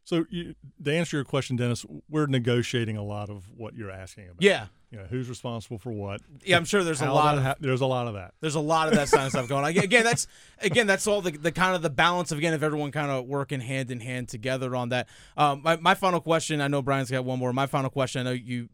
So 0.05 0.25
you, 0.29 0.53
to 0.83 0.93
answer 0.93 1.17
your 1.17 1.25
question, 1.25 1.55
Dennis, 1.55 1.83
we're 2.07 2.27
negotiating 2.27 2.95
a 2.95 3.03
lot 3.03 3.29
of 3.29 3.49
what 3.57 3.75
you're 3.75 3.89
asking 3.89 4.25
about. 4.25 4.41
Yeah. 4.41 4.67
You 4.91 4.99
know, 4.99 5.05
who's 5.05 5.27
responsible 5.27 5.79
for 5.79 5.91
what? 5.91 6.21
Yeah, 6.45 6.57
I'm 6.57 6.63
sure 6.63 6.83
there's 6.83 7.01
a 7.01 7.11
lot 7.11 7.33
that 7.33 7.37
of 7.39 7.43
ha- 7.43 7.55
there's 7.59 7.81
a 7.81 7.87
lot 7.87 8.07
of 8.07 8.13
that. 8.13 8.35
There's 8.39 8.55
a 8.55 8.59
lot 8.59 8.87
of 8.87 8.93
that 8.93 9.09
kind 9.09 9.25
of 9.25 9.31
stuff 9.31 9.49
going 9.49 9.65
on. 9.65 9.71
Again, 9.83 10.03
that's 10.03 10.27
again, 10.61 10.85
that's 10.85 11.07
all 11.07 11.21
the, 11.21 11.31
the 11.31 11.51
kind 11.51 11.75
of 11.75 11.81
the 11.81 11.89
balance 11.89 12.31
of 12.31 12.37
again 12.37 12.53
of 12.53 12.63
everyone 12.63 12.91
kind 12.91 13.09
of 13.11 13.25
working 13.25 13.59
hand 13.59 13.89
in 13.89 13.99
hand 13.99 14.29
together 14.29 14.75
on 14.75 14.89
that. 14.89 15.09
Um, 15.35 15.63
my, 15.63 15.75
my 15.77 15.95
final 15.95 16.21
question. 16.21 16.61
I 16.61 16.67
know 16.67 16.83
Brian's 16.83 17.09
got 17.11 17.25
one 17.25 17.39
more. 17.39 17.51
My 17.51 17.65
final 17.65 17.89
question. 17.89 18.21
I 18.21 18.23
know 18.23 18.31
you 18.31 18.69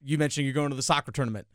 you 0.00 0.16
mentioned 0.16 0.46
you're 0.46 0.54
going 0.54 0.70
to 0.70 0.76
the 0.76 0.82
soccer 0.82 1.10
tournament. 1.10 1.48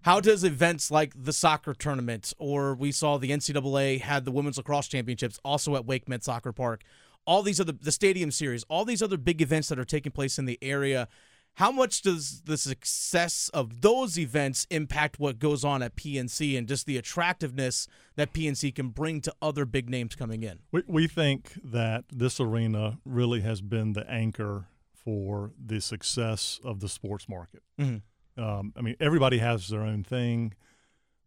How 0.00 0.18
does 0.18 0.42
events 0.42 0.90
like 0.90 1.12
the 1.14 1.32
soccer 1.32 1.74
tournament, 1.74 2.32
or 2.38 2.74
we 2.74 2.90
saw 2.90 3.18
the 3.18 3.30
NCAA 3.30 4.00
had 4.00 4.24
the 4.24 4.32
women's 4.32 4.56
lacrosse 4.56 4.88
championships 4.88 5.38
also 5.44 5.76
at 5.76 5.86
WakeMed 5.86 6.24
Soccer 6.24 6.52
Park, 6.52 6.82
all 7.26 7.42
these 7.42 7.60
other 7.60 7.72
the 7.72 7.92
stadium 7.92 8.30
series, 8.30 8.64
all 8.64 8.84
these 8.84 9.02
other 9.02 9.16
big 9.16 9.40
events 9.40 9.68
that 9.68 9.78
are 9.78 9.84
taking 9.84 10.12
place 10.12 10.38
in 10.38 10.44
the 10.44 10.58
area. 10.62 11.08
How 11.56 11.70
much 11.70 12.00
does 12.00 12.40
the 12.46 12.56
success 12.56 13.50
of 13.52 13.82
those 13.82 14.18
events 14.18 14.66
impact 14.70 15.18
what 15.18 15.38
goes 15.38 15.64
on 15.64 15.82
at 15.82 15.96
PNC 15.96 16.56
and 16.56 16.66
just 16.66 16.86
the 16.86 16.96
attractiveness 16.96 17.86
that 18.16 18.32
PNC 18.32 18.74
can 18.74 18.88
bring 18.88 19.20
to 19.20 19.34
other 19.42 19.66
big 19.66 19.90
names 19.90 20.14
coming 20.14 20.42
in? 20.44 20.60
We, 20.72 20.82
we 20.86 21.06
think 21.06 21.52
that 21.62 22.04
this 22.10 22.40
arena 22.40 23.00
really 23.04 23.42
has 23.42 23.60
been 23.60 23.92
the 23.92 24.10
anchor 24.10 24.64
for 24.94 25.52
the 25.62 25.80
success 25.82 26.58
of 26.64 26.80
the 26.80 26.88
sports 26.88 27.28
market. 27.28 27.62
Mhm. 27.78 28.00
Um, 28.38 28.72
I 28.74 28.80
mean, 28.80 28.96
everybody 28.98 29.36
has 29.38 29.68
their 29.68 29.82
own 29.82 30.04
thing, 30.04 30.54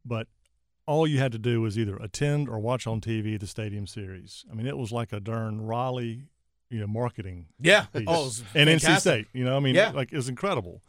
but 0.04 0.28
all 0.88 1.08
you 1.08 1.20
had 1.20 1.32
to 1.32 1.40
do 1.40 1.62
was 1.62 1.78
either 1.78 1.96
attend 1.98 2.48
or 2.50 2.60
watch 2.60 2.86
on 2.88 3.02
TV 3.02 3.40
the 3.40 3.48
Stadium 3.48 3.88
Series. 3.88 4.46
I 4.52 4.54
mean, 4.54 4.68
it 4.68 4.78
was 4.78 4.92
like 4.92 5.12
a 5.12 5.20
darn 5.20 5.62
Raleigh, 5.62 6.28
you 6.70 6.80
know, 6.80 6.88
marketing 6.88 7.48
Yeah. 7.60 7.86
piece. 7.86 8.04
Oh, 8.08 8.22
it 8.22 8.26
was 8.26 8.44
and 8.54 8.70
NC. 8.70 9.00
State. 9.00 9.28
You 9.34 9.44
know, 9.46 9.56
I 9.58 9.60
mean, 9.60 9.76
Yeah. 9.76 9.92
like 9.92 10.14
it's 10.14 10.28
incredible. 10.28 10.82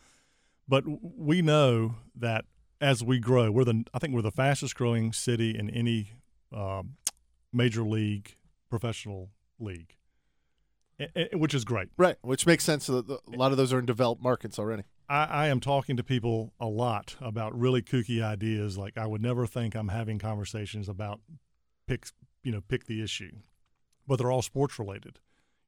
But 0.68 0.84
we 0.86 1.42
know 1.42 1.94
that 2.14 2.44
as 2.80 3.02
we 3.02 3.18
grow, 3.20 3.50
we're 3.50 3.64
the 3.64 3.84
I 3.94 3.98
think 3.98 4.12
we're 4.14 4.22
the 4.22 4.30
fastest 4.30 4.74
growing 4.74 5.12
city 5.12 5.56
in 5.58 5.70
any 5.70 6.10
um, 6.52 6.96
major 7.52 7.82
league 7.82 8.36
professional 8.68 9.30
league, 9.58 9.96
a- 11.00 11.34
a- 11.34 11.38
which 11.38 11.54
is 11.54 11.64
great. 11.64 11.88
right? 11.96 12.16
Which 12.22 12.46
makes 12.46 12.64
sense. 12.64 12.86
that 12.86 13.06
the- 13.06 13.20
A 13.32 13.36
lot 13.36 13.50
of 13.52 13.56
those 13.58 13.72
are 13.72 13.78
in 13.78 13.86
developed 13.86 14.22
markets 14.22 14.58
already. 14.58 14.82
I, 15.08 15.24
I 15.24 15.46
am 15.48 15.60
talking 15.60 15.96
to 15.96 16.04
people 16.04 16.52
a 16.60 16.66
lot 16.66 17.16
about 17.20 17.58
really 17.58 17.82
kooky 17.82 18.22
ideas. 18.22 18.76
Like 18.76 18.98
I 18.98 19.06
would 19.06 19.22
never 19.22 19.46
think 19.46 19.74
I'm 19.74 19.88
having 19.88 20.18
conversations 20.18 20.88
about 20.88 21.20
pick, 21.86 22.06
you 22.42 22.52
know, 22.52 22.60
pick 22.60 22.86
the 22.86 23.02
issue, 23.02 23.32
but 24.06 24.16
they're 24.16 24.30
all 24.30 24.42
sports 24.42 24.78
related. 24.78 25.18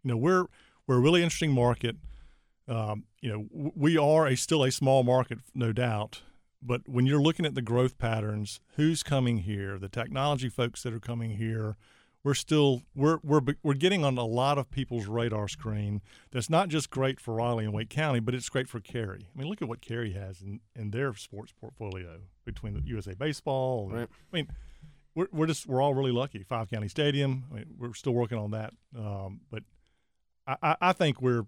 You 0.02 0.10
know, 0.10 0.16
we're 0.16 0.46
we're 0.86 0.96
a 0.96 1.00
really 1.00 1.22
interesting 1.22 1.52
market. 1.52 1.96
Um, 2.66 3.04
you 3.20 3.30
know, 3.30 3.72
we 3.74 3.96
are 3.96 4.26
a 4.26 4.36
still 4.36 4.62
a 4.62 4.70
small 4.70 5.02
market, 5.02 5.38
no 5.54 5.72
doubt. 5.72 6.22
But 6.60 6.88
when 6.88 7.06
you're 7.06 7.22
looking 7.22 7.46
at 7.46 7.54
the 7.54 7.62
growth 7.62 7.98
patterns, 7.98 8.60
who's 8.74 9.02
coming 9.02 9.38
here, 9.38 9.78
the 9.78 9.88
technology 9.88 10.48
folks 10.48 10.82
that 10.82 10.92
are 10.92 11.00
coming 11.00 11.32
here, 11.32 11.76
we're 12.28 12.34
still 12.34 12.82
we're 12.94 13.18
we're 13.24 13.40
we're 13.62 13.72
getting 13.72 14.04
on 14.04 14.18
a 14.18 14.24
lot 14.26 14.58
of 14.58 14.70
people's 14.70 15.06
radar 15.06 15.48
screen. 15.48 16.02
That's 16.30 16.50
not 16.50 16.68
just 16.68 16.90
great 16.90 17.18
for 17.20 17.32
Raleigh 17.36 17.64
and 17.64 17.72
Wake 17.72 17.88
County, 17.88 18.20
but 18.20 18.34
it's 18.34 18.50
great 18.50 18.68
for 18.68 18.80
Cary. 18.80 19.26
I 19.34 19.38
mean, 19.38 19.48
look 19.48 19.62
at 19.62 19.68
what 19.68 19.80
Cary 19.80 20.12
has 20.12 20.42
in, 20.42 20.60
in 20.76 20.90
their 20.90 21.14
sports 21.14 21.54
portfolio 21.58 22.18
between 22.44 22.74
the 22.74 22.82
USA 22.84 23.14
Baseball. 23.14 23.86
and- 23.88 23.94
Right. 24.00 24.08
I 24.30 24.36
mean, 24.36 24.48
we're 25.14 25.28
we're 25.32 25.46
just 25.46 25.66
we're 25.66 25.80
all 25.80 25.94
really 25.94 26.12
lucky. 26.12 26.42
Five 26.42 26.68
County 26.68 26.88
Stadium. 26.88 27.44
I 27.50 27.54
mean, 27.54 27.64
we're 27.78 27.94
still 27.94 28.12
working 28.12 28.36
on 28.36 28.50
that, 28.50 28.74
um, 28.94 29.40
but 29.50 29.62
I, 30.46 30.56
I, 30.62 30.76
I 30.82 30.92
think 30.92 31.22
we're 31.22 31.46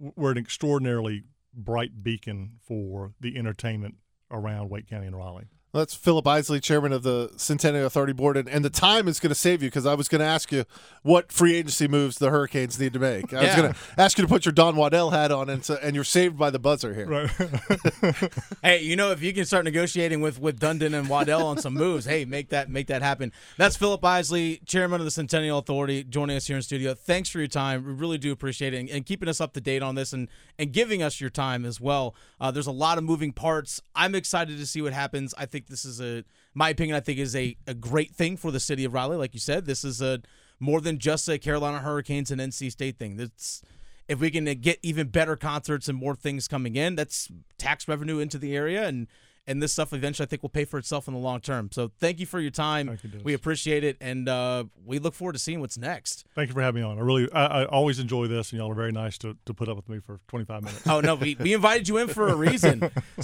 we're 0.00 0.32
an 0.32 0.38
extraordinarily 0.38 1.22
bright 1.54 2.02
beacon 2.02 2.58
for 2.66 3.12
the 3.20 3.36
entertainment 3.38 3.94
around 4.32 4.70
Wake 4.70 4.88
County 4.88 5.06
and 5.06 5.14
Raleigh. 5.16 5.46
That's 5.76 5.94
Philip 5.94 6.26
Isley, 6.26 6.60
chairman 6.60 6.92
of 6.92 7.02
the 7.02 7.30
Centennial 7.36 7.86
Authority 7.86 8.12
Board, 8.12 8.36
and, 8.36 8.48
and 8.48 8.64
the 8.64 8.70
time 8.70 9.08
is 9.08 9.20
going 9.20 9.30
to 9.30 9.34
save 9.34 9.62
you 9.62 9.68
because 9.68 9.86
I 9.86 9.94
was 9.94 10.08
going 10.08 10.20
to 10.20 10.26
ask 10.26 10.50
you 10.50 10.64
what 11.02 11.30
free 11.30 11.54
agency 11.56 11.86
moves 11.86 12.18
the 12.18 12.30
Hurricanes 12.30 12.80
need 12.80 12.92
to 12.94 12.98
make. 12.98 13.32
I 13.32 13.44
was 13.44 13.54
going 13.54 13.72
to 13.72 13.78
ask 13.98 14.18
you 14.18 14.22
to 14.22 14.28
put 14.28 14.44
your 14.44 14.52
Don 14.52 14.76
Waddell 14.76 15.10
hat 15.10 15.30
on, 15.30 15.50
and 15.50 15.64
so, 15.64 15.78
and 15.82 15.94
you're 15.94 16.04
saved 16.04 16.38
by 16.38 16.50
the 16.50 16.58
buzzer 16.58 16.94
here. 16.94 17.06
Right. 17.06 17.30
Hey, 18.62 18.82
you 18.82 18.96
know, 18.96 19.12
if 19.12 19.22
you 19.22 19.32
can 19.32 19.44
start 19.44 19.64
negotiating 19.64 20.20
with 20.20 20.40
with 20.40 20.58
Dundon 20.58 20.98
and 20.98 21.08
Waddell 21.08 21.46
on 21.46 21.58
some 21.58 21.74
moves, 21.74 22.04
hey, 22.04 22.24
make 22.24 22.48
that 22.48 22.68
make 22.68 22.88
that 22.88 23.02
happen. 23.02 23.32
That's 23.56 23.76
Philip 23.76 24.04
Isley, 24.04 24.60
chairman 24.66 25.00
of 25.00 25.04
the 25.04 25.10
Centennial 25.10 25.58
Authority, 25.58 26.02
joining 26.02 26.36
us 26.36 26.46
here 26.46 26.56
in 26.56 26.62
studio. 26.62 26.94
Thanks 26.94 27.28
for 27.28 27.38
your 27.38 27.48
time. 27.48 27.84
We 27.84 27.92
really 27.92 28.18
do 28.18 28.32
appreciate 28.32 28.74
it 28.74 28.78
and, 28.78 28.90
and 28.90 29.06
keeping 29.06 29.28
us 29.28 29.40
up 29.40 29.52
to 29.52 29.60
date 29.60 29.82
on 29.82 29.94
this 29.94 30.12
and 30.12 30.28
and 30.58 30.72
giving 30.72 31.02
us 31.02 31.20
your 31.20 31.30
time 31.30 31.64
as 31.64 31.80
well. 31.80 32.14
Uh, 32.40 32.50
there's 32.50 32.66
a 32.66 32.72
lot 32.72 32.98
of 32.98 33.04
moving 33.04 33.32
parts. 33.32 33.80
I'm 33.94 34.14
excited 34.14 34.58
to 34.58 34.66
see 34.66 34.82
what 34.82 34.92
happens. 34.92 35.34
I 35.38 35.46
think 35.46 35.65
this 35.66 35.84
is 35.84 36.00
a, 36.00 36.24
my 36.54 36.70
opinion, 36.70 36.96
I 36.96 37.00
think 37.00 37.18
is 37.18 37.36
a, 37.36 37.56
a 37.66 37.74
great 37.74 38.14
thing 38.14 38.36
for 38.36 38.50
the 38.50 38.60
city 38.60 38.84
of 38.84 38.94
Raleigh. 38.94 39.16
Like 39.16 39.34
you 39.34 39.40
said, 39.40 39.66
this 39.66 39.84
is 39.84 40.00
a 40.00 40.20
more 40.58 40.80
than 40.80 40.98
just 40.98 41.28
a 41.28 41.38
Carolina 41.38 41.80
Hurricanes 41.80 42.30
and 42.30 42.40
NC 42.40 42.72
State 42.72 42.98
thing. 42.98 43.16
That's 43.16 43.62
if 44.08 44.20
we 44.20 44.30
can 44.30 44.44
get 44.44 44.78
even 44.82 45.08
better 45.08 45.36
concerts 45.36 45.88
and 45.88 45.98
more 45.98 46.14
things 46.14 46.48
coming 46.48 46.76
in, 46.76 46.94
that's 46.94 47.28
tax 47.58 47.88
revenue 47.88 48.18
into 48.18 48.38
the 48.38 48.54
area, 48.54 48.86
and 48.86 49.08
and 49.48 49.62
this 49.62 49.72
stuff 49.72 49.92
eventually 49.92 50.26
I 50.26 50.28
think 50.28 50.42
will 50.42 50.50
pay 50.50 50.64
for 50.64 50.78
itself 50.78 51.06
in 51.06 51.14
the 51.14 51.20
long 51.20 51.40
term. 51.40 51.70
So 51.72 51.90
thank 52.00 52.18
you 52.18 52.26
for 52.26 52.40
your 52.40 52.50
time. 52.50 52.98
You, 53.02 53.20
we 53.22 53.34
appreciate 53.34 53.84
it, 53.84 53.96
and 54.00 54.28
uh, 54.28 54.64
we 54.84 54.98
look 54.98 55.14
forward 55.14 55.34
to 55.34 55.38
seeing 55.38 55.60
what's 55.60 55.78
next. 55.78 56.24
Thank 56.34 56.48
you 56.48 56.54
for 56.54 56.62
having 56.62 56.82
me 56.82 56.88
on. 56.88 56.98
I 56.98 57.02
really, 57.02 57.30
I, 57.32 57.62
I 57.62 57.64
always 57.66 57.98
enjoy 57.98 58.26
this, 58.26 58.50
and 58.50 58.58
y'all 58.58 58.70
are 58.70 58.74
very 58.74 58.92
nice 58.92 59.18
to, 59.18 59.36
to 59.46 59.54
put 59.54 59.68
up 59.68 59.76
with 59.76 59.88
me 59.88 60.00
for 60.00 60.20
25 60.28 60.62
minutes. 60.62 60.86
Oh 60.86 61.00
no, 61.00 61.14
we, 61.14 61.36
we 61.38 61.54
invited 61.54 61.88
you 61.88 61.98
in 61.98 62.08
for 62.08 62.28
a 62.28 62.34
reason. 62.34 62.90